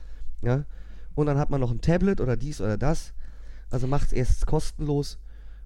[0.42, 0.66] ja?
[1.16, 3.14] Und dann hat man noch ein Tablet oder dies oder das.
[3.70, 5.20] Also macht es erst kostenlos.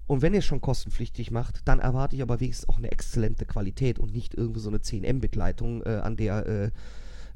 [0.06, 3.46] Und wenn ihr es schon kostenpflichtig macht, dann erwarte ich aber wenigstens auch eine exzellente
[3.46, 6.72] Qualität und nicht irgendwie so eine 10M-Begleitung, äh, an der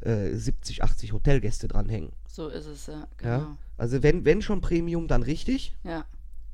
[0.03, 2.11] äh, äh, 70, 80 Hotelgäste dranhängen.
[2.27, 3.07] So ist es, ja.
[3.19, 3.31] Genau.
[3.31, 3.57] Ja?
[3.77, 5.77] Also wenn, wenn schon Premium, dann richtig.
[5.85, 6.05] Ja.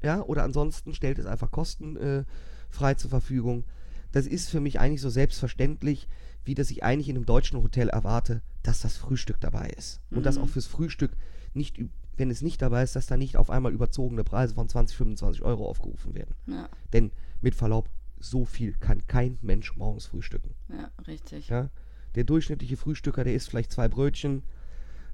[0.03, 3.65] Ja, oder ansonsten stellt es einfach kostenfrei zur Verfügung.
[4.13, 6.09] Das ist für mich eigentlich so selbstverständlich,
[6.45, 10.01] wie dass ich eigentlich in einem deutschen Hotel erwarte, dass das Frühstück dabei ist.
[10.11, 10.23] Und mhm.
[10.23, 11.13] dass auch fürs Frühstück
[11.55, 11.79] nicht,
[12.21, 15.43] wenn es nicht dabei ist, dass da nicht auf einmal überzogene Preise von 20, 25
[15.43, 16.35] Euro aufgerufen werden.
[16.47, 16.69] Ja.
[16.93, 20.55] Denn mit Verlaub, so viel kann kein Mensch morgens frühstücken.
[20.69, 21.49] Ja, richtig.
[21.49, 21.71] Ja?
[22.15, 24.43] Der durchschnittliche Frühstücker, der isst vielleicht zwei Brötchen,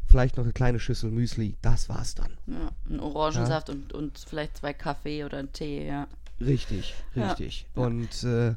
[0.05, 2.37] vielleicht noch eine kleine Schüssel Müsli, das war's dann.
[2.47, 3.75] Ja, ein Orangensaft ja.
[3.75, 6.09] und, und vielleicht zwei Kaffee oder einen Tee, ja.
[6.41, 7.67] Richtig, richtig.
[7.75, 8.55] Und äh,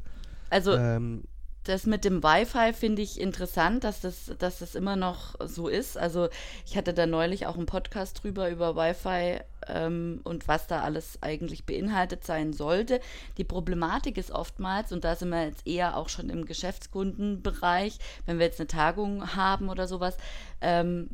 [0.50, 1.22] also ähm,
[1.64, 5.98] das mit dem Wi-Fi finde ich interessant, dass das, dass das immer noch so ist.
[5.98, 6.28] Also
[6.64, 11.18] ich hatte da neulich auch einen Podcast drüber über Wi-Fi ähm, und was da alles
[11.22, 13.00] eigentlich beinhaltet sein sollte.
[13.36, 18.38] Die Problematik ist oftmals, und da sind wir jetzt eher auch schon im Geschäftskundenbereich, wenn
[18.38, 20.16] wir jetzt eine Tagung haben oder sowas,
[20.62, 21.10] ähm,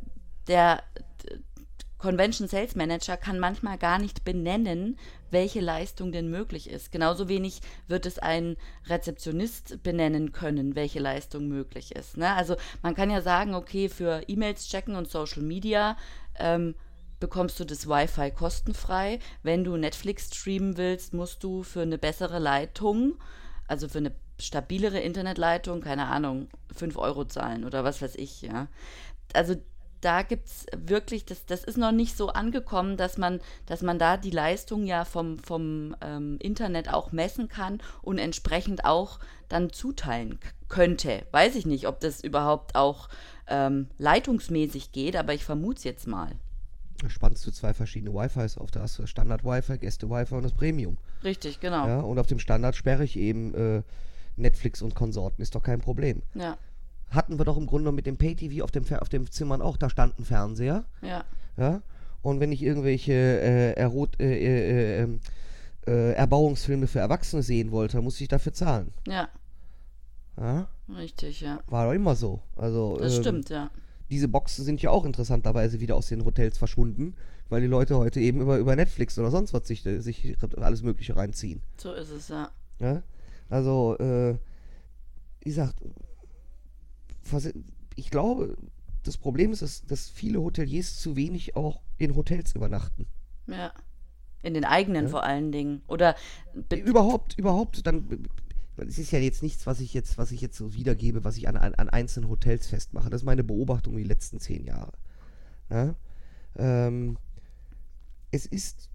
[0.47, 0.81] der
[1.97, 4.97] Convention Sales Manager kann manchmal gar nicht benennen,
[5.31, 6.91] welche Leistung denn möglich ist.
[6.91, 8.55] Genauso wenig wird es ein
[8.85, 12.17] Rezeptionist benennen können, welche Leistung möglich ist.
[12.17, 12.33] Ne?
[12.33, 15.97] Also man kann ja sagen, okay, für E-Mails checken und Social Media
[16.37, 16.75] ähm,
[17.19, 19.19] bekommst du das Wi-Fi kostenfrei.
[19.43, 23.15] Wenn du Netflix streamen willst, musst du für eine bessere Leitung,
[23.67, 28.67] also für eine stabilere Internetleitung, keine Ahnung, 5 Euro zahlen oder was weiß ich, ja.
[29.33, 29.55] Also
[30.01, 33.99] da gibt es wirklich, das, das ist noch nicht so angekommen, dass man, dass man
[33.99, 39.71] da die Leistung ja vom, vom ähm, Internet auch messen kann und entsprechend auch dann
[39.71, 41.23] zuteilen könnte.
[41.31, 43.09] Weiß ich nicht, ob das überhaupt auch
[43.47, 46.31] ähm, leitungsmäßig geht, aber ich vermute es jetzt mal.
[47.01, 48.71] Da spannst du zwei verschiedene Wi-Fis auf.
[48.71, 50.97] Da hast du das Standard-Wi-Fi, Gäste-Wi-Fi und das Premium.
[51.23, 51.87] Richtig, genau.
[51.87, 53.83] Ja, und auf dem Standard sperre ich eben äh,
[54.35, 55.41] Netflix und Konsorten.
[55.41, 56.23] Ist doch kein Problem.
[56.33, 56.57] Ja
[57.09, 59.89] hatten wir doch im Grunde mit dem Pay-TV auf dem, auf dem Zimmern auch, da
[59.89, 60.85] stand ein Fernseher.
[61.01, 61.23] Ja.
[61.57, 61.81] ja?
[62.21, 65.19] Und wenn ich irgendwelche äh, Erot, äh, äh, ähm,
[65.87, 68.91] äh, Erbauungsfilme für Erwachsene sehen wollte, musste ich dafür zahlen.
[69.07, 69.29] Ja.
[70.37, 70.67] Ja?
[70.89, 71.59] Richtig, ja.
[71.67, 72.41] War doch immer so.
[72.55, 73.71] Also, das ähm, stimmt, ja.
[74.09, 77.15] Diese Boxen sind ja auch interessanterweise wieder aus den Hotels verschwunden,
[77.49, 81.15] weil die Leute heute eben über, über Netflix oder sonst was sich, sich alles Mögliche
[81.15, 81.61] reinziehen.
[81.77, 82.49] So ist es, ja.
[82.79, 83.01] ja?
[83.49, 84.35] Also, äh,
[85.41, 85.75] wie gesagt,
[87.95, 88.57] ich glaube,
[89.03, 93.07] das Problem ist, dass, dass viele Hoteliers zu wenig auch in Hotels übernachten.
[93.47, 93.71] Ja.
[94.43, 95.09] In den eigenen ja.
[95.09, 95.81] vor allen Dingen.
[95.87, 96.15] Oder
[96.69, 98.27] überhaupt, überhaupt, dann
[98.85, 101.47] es ist ja jetzt nichts, was ich jetzt, was ich jetzt so wiedergebe, was ich
[101.47, 103.09] an, an, an einzelnen Hotels festmache.
[103.09, 104.91] Das ist meine Beobachtung die letzten zehn Jahre.
[105.69, 105.95] Ja?
[106.55, 107.17] Ähm,
[108.31, 108.89] es ist,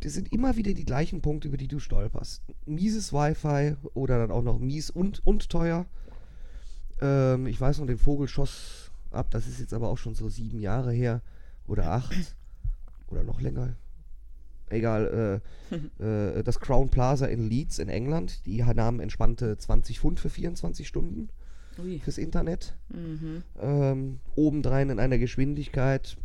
[0.00, 2.42] es sind immer wieder die gleichen Punkte, über die du stolperst.
[2.64, 5.86] Mieses Wi-Fi oder dann auch noch mies und, und teuer.
[7.00, 9.30] Ähm, ich weiß noch, den Vogel schoss ab.
[9.30, 11.22] Das ist jetzt aber auch schon so sieben Jahre her.
[11.66, 12.36] Oder acht.
[13.08, 13.74] oder noch länger.
[14.68, 15.40] Egal.
[16.00, 16.04] Äh,
[16.38, 18.44] äh, das Crown Plaza in Leeds in England.
[18.46, 21.28] Die nahmen entspannte 20 Pfund für 24 Stunden.
[21.78, 21.98] Ui.
[22.00, 22.74] Fürs Internet.
[22.88, 23.42] Mhm.
[23.60, 26.16] Ähm, obendrein in einer Geschwindigkeit.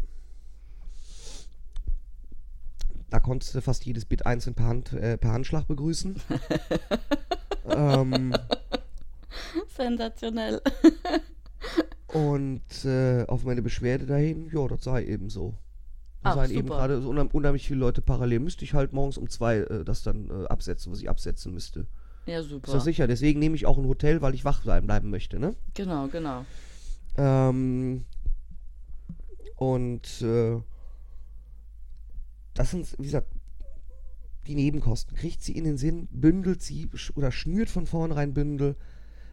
[3.10, 6.16] Da konntest du fast jedes Bit einzeln per, Hand, äh, per Handschlag begrüßen.
[7.70, 8.34] ähm,
[9.76, 10.62] Sensationell.
[12.08, 15.58] Und äh, auf meine Beschwerde dahin, ja, das sei eben so.
[16.24, 18.40] Da seien eben gerade so unheimlich viele Leute parallel.
[18.40, 21.88] Müsste ich halt morgens um zwei äh, das dann äh, absetzen, was ich absetzen müsste.
[22.28, 22.68] Ja, super.
[22.68, 23.08] Ist das sicher.
[23.08, 25.56] Deswegen nehme ich auch ein Hotel, weil ich wach sein bleiben möchte, ne?
[25.74, 26.46] Genau, genau.
[27.18, 28.06] Ähm,
[29.56, 30.62] und äh,
[32.54, 33.28] das sind, wie gesagt,
[34.48, 38.76] die Nebenkosten, kriegt sie in den Sinn, bündelt sie oder schnürt von vornherein Bündel.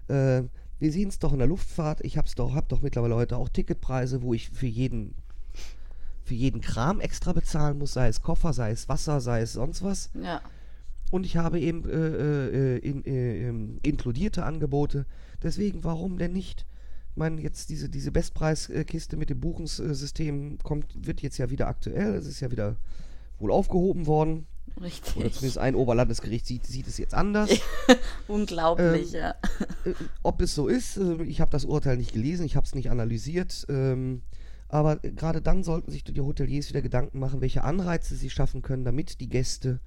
[0.08, 0.44] Äh,
[0.78, 2.04] wir sehen es doch in der Luftfahrt.
[2.04, 5.14] Ich hab's doch, hab doch mittlerweile heute auch Ticketpreise, wo ich für jeden,
[6.22, 9.82] für jeden Kram extra bezahlen muss, sei es Koffer, sei es Wasser, sei es sonst
[9.82, 10.10] was.
[10.14, 10.40] Ja.
[11.10, 15.06] Und ich habe eben äh, äh, in, äh, ähm, inkludierte Angebote.
[15.42, 16.66] Deswegen, warum denn nicht?
[17.10, 22.14] Ich meine, jetzt diese, diese Bestpreiskiste mit dem Buchungssystem kommt, wird jetzt ja wieder aktuell.
[22.14, 22.76] Es ist ja wieder
[23.38, 24.46] wohl aufgehoben worden.
[24.80, 25.16] Richtig.
[25.16, 27.50] Oder zumindest ein Oberlandesgericht sieht, sieht es jetzt anders.
[28.28, 29.30] Unglaublich, ähm, ja.
[29.84, 32.74] Äh, ob es so ist, äh, ich habe das Urteil nicht gelesen, ich habe es
[32.74, 33.66] nicht analysiert.
[33.68, 34.22] Ähm,
[34.68, 38.84] aber gerade dann sollten sich die Hoteliers wieder Gedanken machen, welche Anreize sie schaffen können,
[38.84, 39.80] damit die Gäste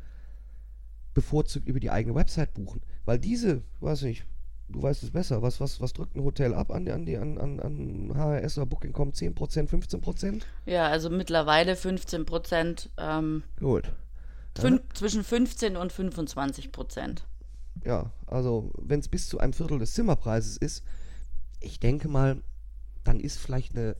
[1.13, 2.81] bevorzugt über die eigene Website buchen.
[3.05, 4.25] Weil diese, weiß nicht,
[4.69, 7.59] du weißt es besser, was, was, was drückt ein Hotel ab an, an, an, an,
[7.59, 9.11] an HRS oder Booking.com?
[9.11, 9.35] 10%,
[9.69, 10.41] 15%?
[10.65, 12.89] Ja, also mittlerweile 15%.
[12.97, 13.91] Ähm, Gut.
[14.59, 14.81] Fün.
[14.93, 17.25] Zwischen 15 und 25 Prozent.
[17.85, 20.83] Ja, also wenn es bis zu einem Viertel des Zimmerpreises ist,
[21.59, 22.41] ich denke mal,
[23.03, 23.95] dann ist vielleicht eine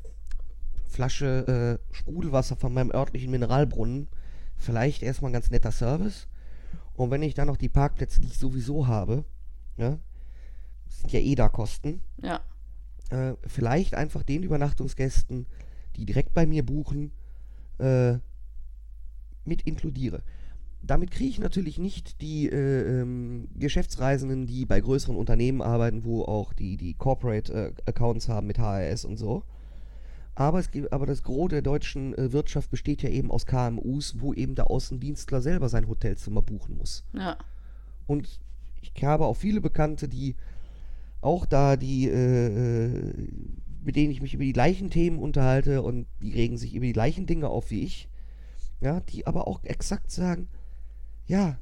[0.88, 4.10] Flasche äh, Sprudelwasser von meinem örtlichen Mineralbrunnen
[4.62, 6.28] vielleicht erstmal ein ganz netter Service.
[6.94, 9.26] Und wenn ich dann noch die Parkplätze, die ich sowieso habe,
[9.78, 9.98] ja,
[10.88, 12.02] sind ja eh da Kosten.
[12.22, 12.42] Ja.
[13.10, 15.48] Äh, vielleicht einfach den Übernachtungsgästen,
[15.96, 17.12] die direkt bei mir buchen,
[17.80, 18.18] äh,
[19.44, 20.24] mit inkludiere.
[20.84, 26.24] Damit kriege ich natürlich nicht die äh, ähm, Geschäftsreisenden, die bei größeren Unternehmen arbeiten, wo
[26.24, 29.44] auch die, die Corporate äh, Accounts haben mit HRS und so.
[30.34, 34.16] Aber, es gibt, aber das Gros der deutschen äh, Wirtschaft besteht ja eben aus KMUs,
[34.20, 37.04] wo eben der Außendienstler selber sein Hotelzimmer buchen muss.
[37.14, 37.38] Ja.
[38.08, 38.40] Und
[38.82, 40.36] ich habe auch viele Bekannte, die
[41.22, 43.14] auch da die, äh, äh,
[43.84, 46.94] mit denen ich mich über die gleichen Themen unterhalte und die regen sich über die
[46.94, 48.10] gleichen Dinge auf wie ich.
[48.80, 50.48] Ja, die aber auch exakt sagen,
[51.32, 51.58] ja,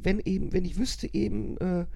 [0.00, 1.86] wenn eben, wenn ich wüsste eben, äh,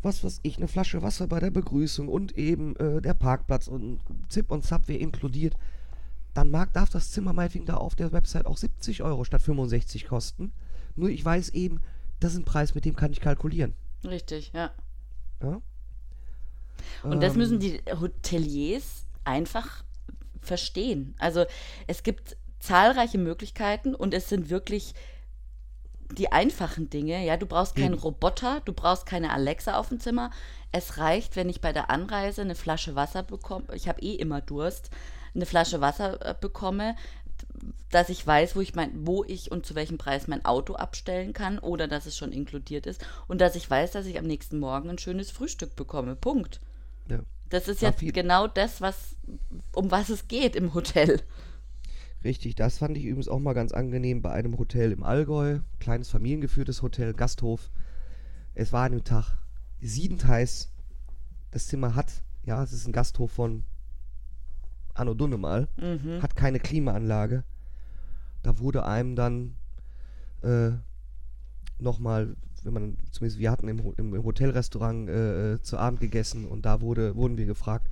[0.00, 4.00] was was ich, eine Flasche Wasser bei der Begrüßung und eben äh, der Parkplatz und
[4.28, 5.56] Zip und Zap wäre inkludiert,
[6.32, 10.06] dann mag, darf das Zimmer meinetwegen da auf der Website auch 70 Euro statt 65
[10.06, 10.52] kosten.
[10.94, 11.80] Nur ich weiß eben,
[12.20, 13.74] das ist ein Preis, mit dem kann ich kalkulieren.
[14.04, 14.70] Richtig, ja.
[15.42, 15.60] ja?
[17.02, 19.82] Und ähm, das müssen die Hoteliers einfach
[20.40, 21.16] verstehen.
[21.18, 21.44] Also
[21.88, 24.94] es gibt zahlreiche Möglichkeiten und es sind wirklich
[26.16, 28.00] die einfachen Dinge, ja, du brauchst keinen mhm.
[28.00, 30.30] Roboter, du brauchst keine Alexa auf dem Zimmer.
[30.72, 34.40] Es reicht, wenn ich bei der Anreise eine Flasche Wasser bekomme, ich habe eh immer
[34.40, 34.90] Durst,
[35.34, 36.96] eine Flasche Wasser äh, bekomme,
[37.90, 41.32] dass ich weiß, wo ich mein, wo ich und zu welchem Preis mein Auto abstellen
[41.32, 44.58] kann oder dass es schon inkludiert ist und dass ich weiß, dass ich am nächsten
[44.58, 46.14] Morgen ein schönes Frühstück bekomme.
[46.16, 46.60] Punkt.
[47.08, 47.20] Ja.
[47.48, 49.16] Das ist ja genau das, was
[49.74, 51.20] um was es geht im Hotel.
[52.22, 55.60] Richtig, das fand ich übrigens auch mal ganz angenehm bei einem Hotel im Allgäu.
[55.78, 57.70] Kleines familiengeführtes Hotel, Gasthof.
[58.54, 59.38] Es war an dem Tag
[59.80, 60.70] siedend heiß.
[61.50, 63.64] Das Zimmer hat, ja, es ist ein Gasthof von
[64.94, 66.22] Anno Dunnemal, mhm.
[66.22, 67.44] hat keine Klimaanlage.
[68.42, 69.56] Da wurde einem dann
[70.42, 70.72] äh,
[71.78, 76.66] nochmal, wenn man, zumindest wir hatten im, im Hotelrestaurant äh, äh, zu Abend gegessen und
[76.66, 77.88] da wurde, wurden wir gefragt,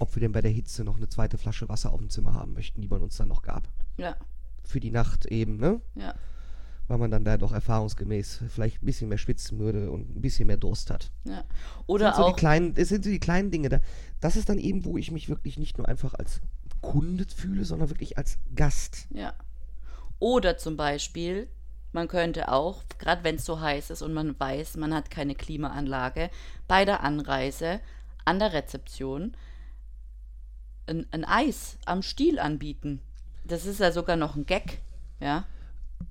[0.00, 2.54] ob wir denn bei der Hitze noch eine zweite Flasche Wasser auf dem Zimmer haben
[2.54, 3.68] möchten, die man uns dann noch gab.
[3.96, 4.16] Ja.
[4.64, 5.80] Für die Nacht eben, ne?
[5.94, 6.14] Ja.
[6.88, 10.46] Weil man dann da doch erfahrungsgemäß vielleicht ein bisschen mehr schwitzen würde und ein bisschen
[10.46, 11.12] mehr Durst hat.
[11.24, 11.44] Ja.
[11.86, 12.28] Oder das sind auch.
[12.30, 13.68] So die kleinen, das sind so die kleinen Dinge.
[13.68, 13.80] Da,
[14.20, 16.40] das ist dann eben, wo ich mich wirklich nicht nur einfach als
[16.80, 19.06] Kunde fühle, sondern wirklich als Gast.
[19.10, 19.34] Ja.
[20.18, 21.48] Oder zum Beispiel,
[21.92, 25.34] man könnte auch, gerade wenn es so heiß ist und man weiß, man hat keine
[25.34, 26.30] Klimaanlage,
[26.66, 27.80] bei der Anreise
[28.24, 29.36] an der Rezeption
[30.90, 33.00] ein, ein Eis am Stiel anbieten.
[33.44, 34.80] Das ist ja sogar noch ein Gag,
[35.20, 35.44] ja.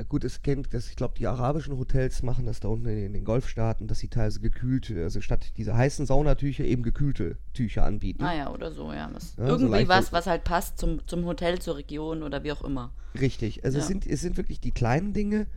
[0.07, 3.25] Gut, es kennt, das, ich glaube, die arabischen Hotels machen das da unten in den
[3.25, 8.23] Golfstaaten, dass sie teilweise gekühlte, also statt dieser heißen Saunatücher eben gekühlte Tücher anbieten.
[8.23, 9.09] Ah ja, oder so, ja.
[9.11, 12.51] Was, ja irgendwie so was, was halt passt zum, zum Hotel, zur Region oder wie
[12.51, 12.93] auch immer.
[13.19, 13.81] Richtig, also ja.
[13.81, 15.47] es, sind, es sind wirklich die kleinen Dinge.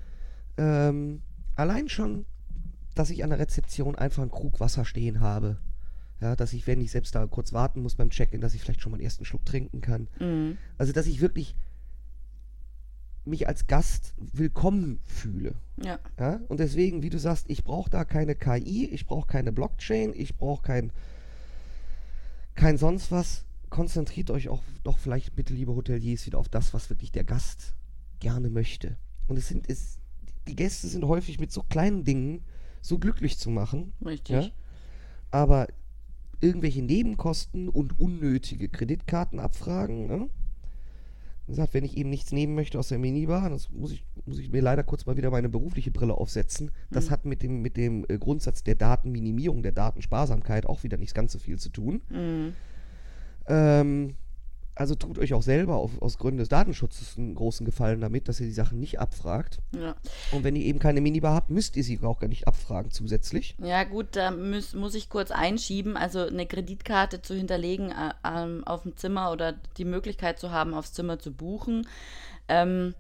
[0.57, 1.23] Ähm,
[1.55, 2.25] allein schon,
[2.95, 5.59] dass ich an der Rezeption einfach einen Krug Wasser stehen habe.
[6.23, 8.81] Ja, dass ich, wenn ich selbst da kurz warten muss beim Check-in, dass ich vielleicht
[8.81, 10.07] schon mal einen ersten Schluck trinken kann.
[10.21, 10.57] Mhm.
[10.79, 11.57] Also, dass ich wirklich
[13.25, 15.57] mich als Gast willkommen fühle.
[15.83, 15.99] Ja.
[16.21, 16.41] ja?
[16.47, 20.37] Und deswegen, wie du sagst, ich brauche da keine KI, ich brauche keine Blockchain, ich
[20.37, 20.93] brauche kein,
[22.55, 23.45] kein sonst was.
[23.69, 27.75] Konzentriert euch auch doch vielleicht bitte, liebe Hoteliers, wieder auf das, was wirklich der Gast
[28.21, 28.97] gerne möchte.
[29.27, 29.99] Und es sind, es,
[30.47, 32.45] die Gäste sind häufig mit so kleinen Dingen
[32.81, 33.93] so glücklich zu machen.
[34.05, 34.47] Richtig.
[34.47, 34.51] Ja?
[35.31, 35.67] Aber
[36.43, 40.29] irgendwelche Nebenkosten und unnötige Kreditkartenabfragen, ne?
[41.49, 44.51] sagt, wenn ich eben nichts nehmen möchte aus der Minibar, das muss ich, muss ich
[44.51, 46.71] mir leider kurz mal wieder meine berufliche Brille aufsetzen.
[46.91, 47.11] Das mhm.
[47.11, 51.33] hat mit dem, mit dem äh, Grundsatz der Datenminimierung, der Datensparsamkeit auch wieder nicht ganz
[51.33, 52.01] so viel zu tun.
[52.09, 52.53] Mhm.
[53.47, 54.15] Ähm,
[54.75, 58.41] also tut euch auch selber auf, aus Gründen des Datenschutzes einen großen Gefallen damit, dass
[58.41, 59.59] ihr die Sachen nicht abfragt.
[59.79, 59.97] Ja.
[60.31, 63.57] Und wenn ihr eben keine Minibar habt, müsst ihr sie auch gar nicht abfragen zusätzlich.
[63.63, 65.97] Ja gut, da muss, muss ich kurz einschieben.
[65.97, 70.93] Also eine Kreditkarte zu hinterlegen äh, auf dem Zimmer oder die Möglichkeit zu haben, aufs
[70.93, 71.87] Zimmer zu buchen.
[72.49, 72.95] Ähm,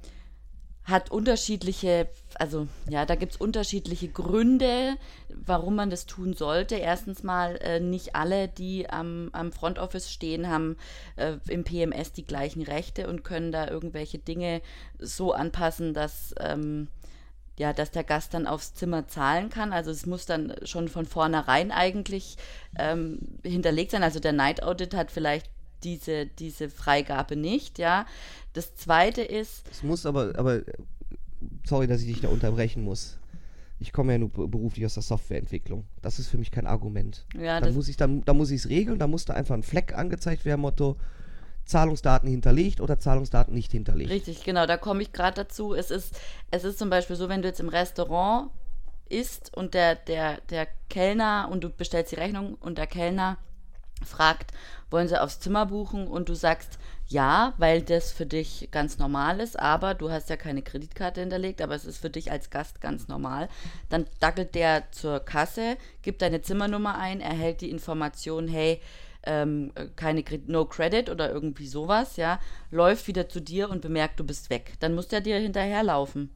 [0.84, 4.96] hat unterschiedliche, also ja, da gibt es unterschiedliche Gründe,
[5.28, 6.74] warum man das tun sollte.
[6.74, 10.76] Erstens mal, äh, nicht alle, die am, am Front Office stehen, haben
[11.16, 14.60] äh, im PMS die gleichen Rechte und können da irgendwelche Dinge
[14.98, 16.88] so anpassen, dass, ähm,
[17.58, 19.72] ja, dass der Gast dann aufs Zimmer zahlen kann.
[19.72, 22.38] Also es muss dann schon von vornherein eigentlich
[22.76, 24.02] ähm, hinterlegt sein.
[24.02, 25.48] Also der Night Audit hat vielleicht
[25.84, 28.06] diese, diese Freigabe nicht, ja.
[28.52, 29.68] Das zweite ist.
[29.70, 30.62] Es muss aber, aber,
[31.64, 33.18] sorry, dass ich dich da unterbrechen muss.
[33.78, 35.84] Ich komme ja nur beruflich aus der Softwareentwicklung.
[36.02, 37.26] Das ist für mich kein Argument.
[37.36, 39.94] Ja, dann muss ich dann, muss ich es regeln, da muss da einfach ein Fleck
[39.96, 40.96] angezeigt werden, Motto
[41.64, 44.10] Zahlungsdaten hinterlegt oder Zahlungsdaten nicht hinterlegt.
[44.10, 45.74] Richtig, genau, da komme ich gerade dazu.
[45.74, 46.18] Es ist,
[46.50, 48.50] es ist zum Beispiel so, wenn du jetzt im Restaurant
[49.08, 53.38] isst und der, der, der Kellner und du bestellst die Rechnung und der Kellner
[54.04, 54.52] fragt,
[54.90, 56.78] wollen sie aufs Zimmer buchen und du sagst
[57.08, 61.60] ja, weil das für dich ganz normal ist, aber du hast ja keine Kreditkarte hinterlegt,
[61.60, 63.48] aber es ist für dich als Gast ganz normal.
[63.90, 68.80] Dann dackelt der zur Kasse, gibt deine Zimmernummer ein, erhält die Information, hey,
[69.24, 72.40] ähm, keine No Credit oder irgendwie sowas, ja,
[72.70, 74.74] läuft wieder zu dir und bemerkt, du bist weg.
[74.80, 76.34] Dann muss der dir hinterherlaufen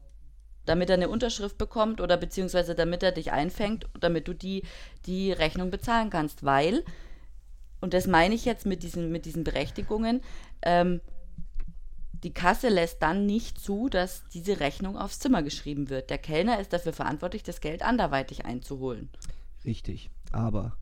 [0.67, 4.63] damit er eine Unterschrift bekommt oder beziehungsweise damit er dich einfängt, damit du die,
[5.05, 6.83] die Rechnung bezahlen kannst, weil
[7.81, 10.21] und das meine ich jetzt mit diesen, mit diesen Berechtigungen,
[10.61, 11.01] ähm,
[12.23, 16.09] die Kasse lässt dann nicht zu, dass diese Rechnung aufs Zimmer geschrieben wird.
[16.09, 19.09] Der Kellner ist dafür verantwortlich, das Geld anderweitig einzuholen.
[19.65, 20.77] Richtig, aber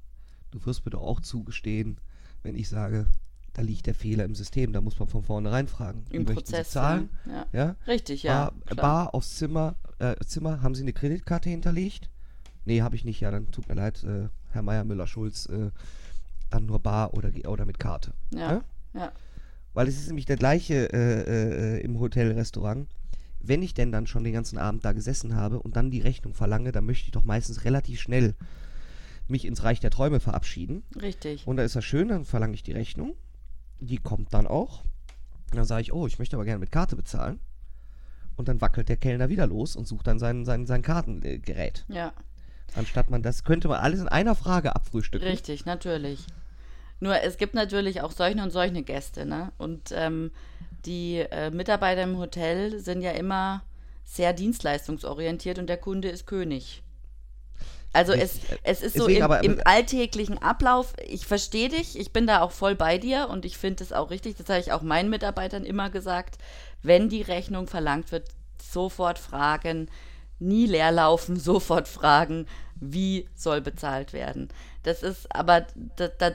[0.51, 1.99] du wirst mir doch auch zugestehen,
[2.43, 3.07] wenn ich sage,
[3.53, 6.05] da liegt der Fehler im System, da muss man von vornherein fragen.
[6.09, 6.67] Im Wie Prozess.
[6.67, 7.09] Sie zahlen?
[7.25, 7.47] Ja.
[7.53, 7.75] ja.
[7.87, 8.51] Richtig, ja.
[8.67, 12.09] Bar, Bar aufs Zimmer, äh, Zimmer, haben Sie eine Kreditkarte hinterlegt?
[12.65, 13.21] Nee, habe ich nicht.
[13.21, 15.47] Ja, dann tut mir leid, äh, Herr Meier Müller-Schulz.
[15.47, 15.71] Äh,
[16.55, 18.13] dann nur bar oder, oder mit Karte.
[18.33, 18.39] Ja.
[18.39, 18.63] ja?
[18.93, 19.11] ja.
[19.73, 22.87] Weil es ist nämlich der gleiche äh, äh, im Hotelrestaurant.
[23.41, 26.33] Wenn ich denn dann schon den ganzen Abend da gesessen habe und dann die Rechnung
[26.33, 28.33] verlange, dann möchte ich doch meistens relativ schnell
[29.27, 30.83] mich ins Reich der Träume verabschieden.
[30.99, 31.45] Richtig.
[31.45, 33.15] Und da ist das schön, dann verlange ich die Rechnung.
[33.79, 34.83] Die kommt dann auch.
[35.51, 37.39] Und dann sage ich, oh, ich möchte aber gerne mit Karte bezahlen.
[38.35, 41.85] Und dann wackelt der Kellner wieder los und sucht dann sein, sein, sein Kartengerät.
[41.87, 42.13] Ja.
[42.75, 45.27] Anstatt man das, könnte man alles in einer Frage abfrühstücken.
[45.27, 46.25] Richtig, natürlich.
[46.99, 49.51] Nur es gibt natürlich auch solche und solche Gäste, ne?
[49.57, 50.31] Und ähm,
[50.85, 53.63] die äh, Mitarbeiter im Hotel sind ja immer
[54.03, 56.83] sehr dienstleistungsorientiert und der Kunde ist König.
[57.95, 62.27] Also es, es ist so im, aber, im, alltäglichen Ablauf, ich verstehe dich, ich bin
[62.27, 64.81] da auch voll bei dir und ich finde es auch richtig, das habe ich auch
[64.81, 66.37] meinen Mitarbeitern immer gesagt,
[66.83, 68.27] wenn die Rechnung verlangt wird,
[68.61, 69.89] sofort fragen,
[70.39, 74.49] nie leerlaufen, sofort fragen, wie soll bezahlt werden.
[74.83, 75.65] Das ist aber,
[75.95, 76.31] da, da,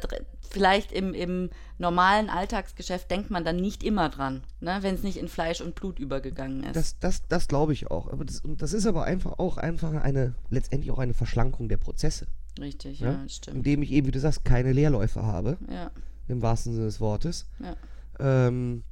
[0.50, 5.16] vielleicht im, im normalen Alltagsgeschäft denkt man dann nicht immer dran, ne, wenn es nicht
[5.16, 6.76] in Fleisch und Blut übergegangen ist.
[6.76, 8.08] Das, das, das glaube ich auch.
[8.08, 12.26] Aber das, das ist aber einfach auch einfach eine, letztendlich auch eine Verschlankung der Prozesse.
[12.58, 13.58] Richtig, ja, ja stimmt.
[13.58, 15.56] Indem ich eben, wie du sagst, keine Leerläufe habe.
[15.70, 15.90] Ja.
[16.28, 17.46] Im wahrsten Sinne des Wortes.
[17.58, 17.76] Ja.
[18.18, 18.82] Ähm,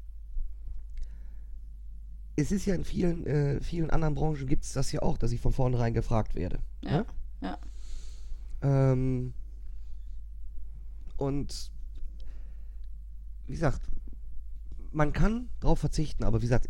[2.37, 5.33] es ist ja in vielen, äh, vielen anderen Branchen gibt es das ja auch, dass
[5.33, 6.61] ich von vornherein gefragt werde.
[6.83, 7.05] Ja.
[7.41, 7.59] Ja.
[8.63, 9.35] Ähm,
[11.19, 11.71] und
[13.47, 13.83] wie gesagt,
[14.91, 16.69] man kann darauf verzichten, aber wie gesagt,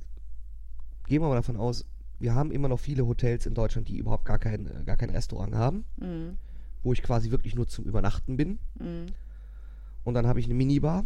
[1.07, 1.85] gehen wir mal davon aus,
[2.19, 5.11] wir haben immer noch viele Hotels in Deutschland, die überhaupt gar kein, äh, gar kein
[5.11, 6.37] Restaurant haben, mhm.
[6.83, 8.59] wo ich quasi wirklich nur zum Übernachten bin.
[8.79, 9.07] Mhm.
[10.05, 11.05] Und dann habe ich eine Minibar.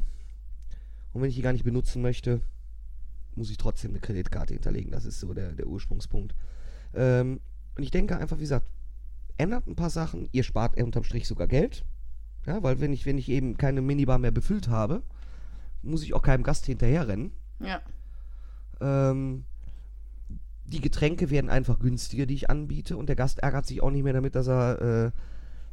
[1.12, 2.40] Und wenn ich die gar nicht benutzen möchte,
[3.34, 4.92] muss ich trotzdem eine Kreditkarte hinterlegen.
[4.92, 6.34] Das ist so der, der Ursprungspunkt.
[6.94, 7.40] Ähm,
[7.76, 8.66] und ich denke einfach, wie gesagt,
[9.36, 10.28] ändert ein paar Sachen.
[10.32, 11.84] Ihr spart unterm Strich sogar Geld.
[12.46, 15.02] Ja, weil wenn ich, wenn ich eben keine Minibar mehr befüllt habe,
[15.82, 17.32] muss ich auch keinem Gast hinterherrennen.
[17.60, 17.80] Ja.
[18.80, 19.44] Ähm,
[20.64, 24.02] die Getränke werden einfach günstiger, die ich anbiete, und der Gast ärgert sich auch nicht
[24.02, 25.10] mehr damit, dass er äh,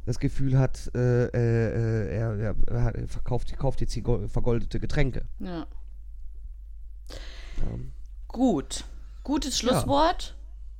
[0.06, 5.24] das Gefühl hat, äh, äh, er, er, er, verkauft, kauft jetzt vergoldete Getränke.
[5.38, 5.66] Ja.
[7.62, 7.92] Ähm.
[8.28, 8.84] Gut.
[9.22, 10.36] Gutes Schlusswort.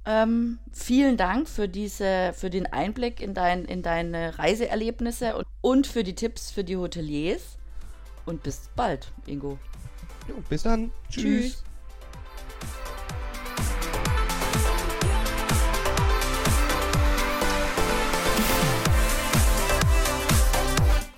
[0.07, 0.23] Ja.
[0.23, 5.87] Ähm, vielen Dank für, diese, für den Einblick in, dein, in deine Reiseerlebnisse und, und
[5.87, 7.57] für die Tipps für die Hoteliers.
[8.27, 9.59] Und bis bald, Ingo.
[10.29, 10.91] Jo, bis dann.
[11.09, 11.23] Tschüss.
[11.23, 11.65] Tschüss.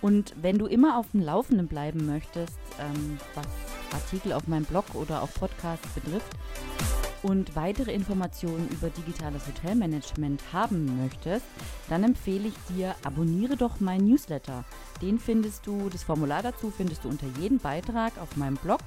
[0.01, 3.47] Und wenn du immer auf dem Laufenden bleiben möchtest, ähm, was
[3.93, 6.37] Artikel auf meinem Blog oder auf Podcasts betrifft
[7.23, 11.47] und weitere Informationen über digitales Hotelmanagement haben möchtest,
[11.89, 14.65] dann empfehle ich dir, abonniere doch meinen Newsletter.
[15.01, 18.81] Den findest du, das Formular dazu findest du unter jedem Beitrag auf meinem Blog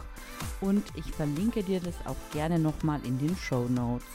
[0.61, 4.05] und ich verlinke dir das auch gerne nochmal in den Show Notes.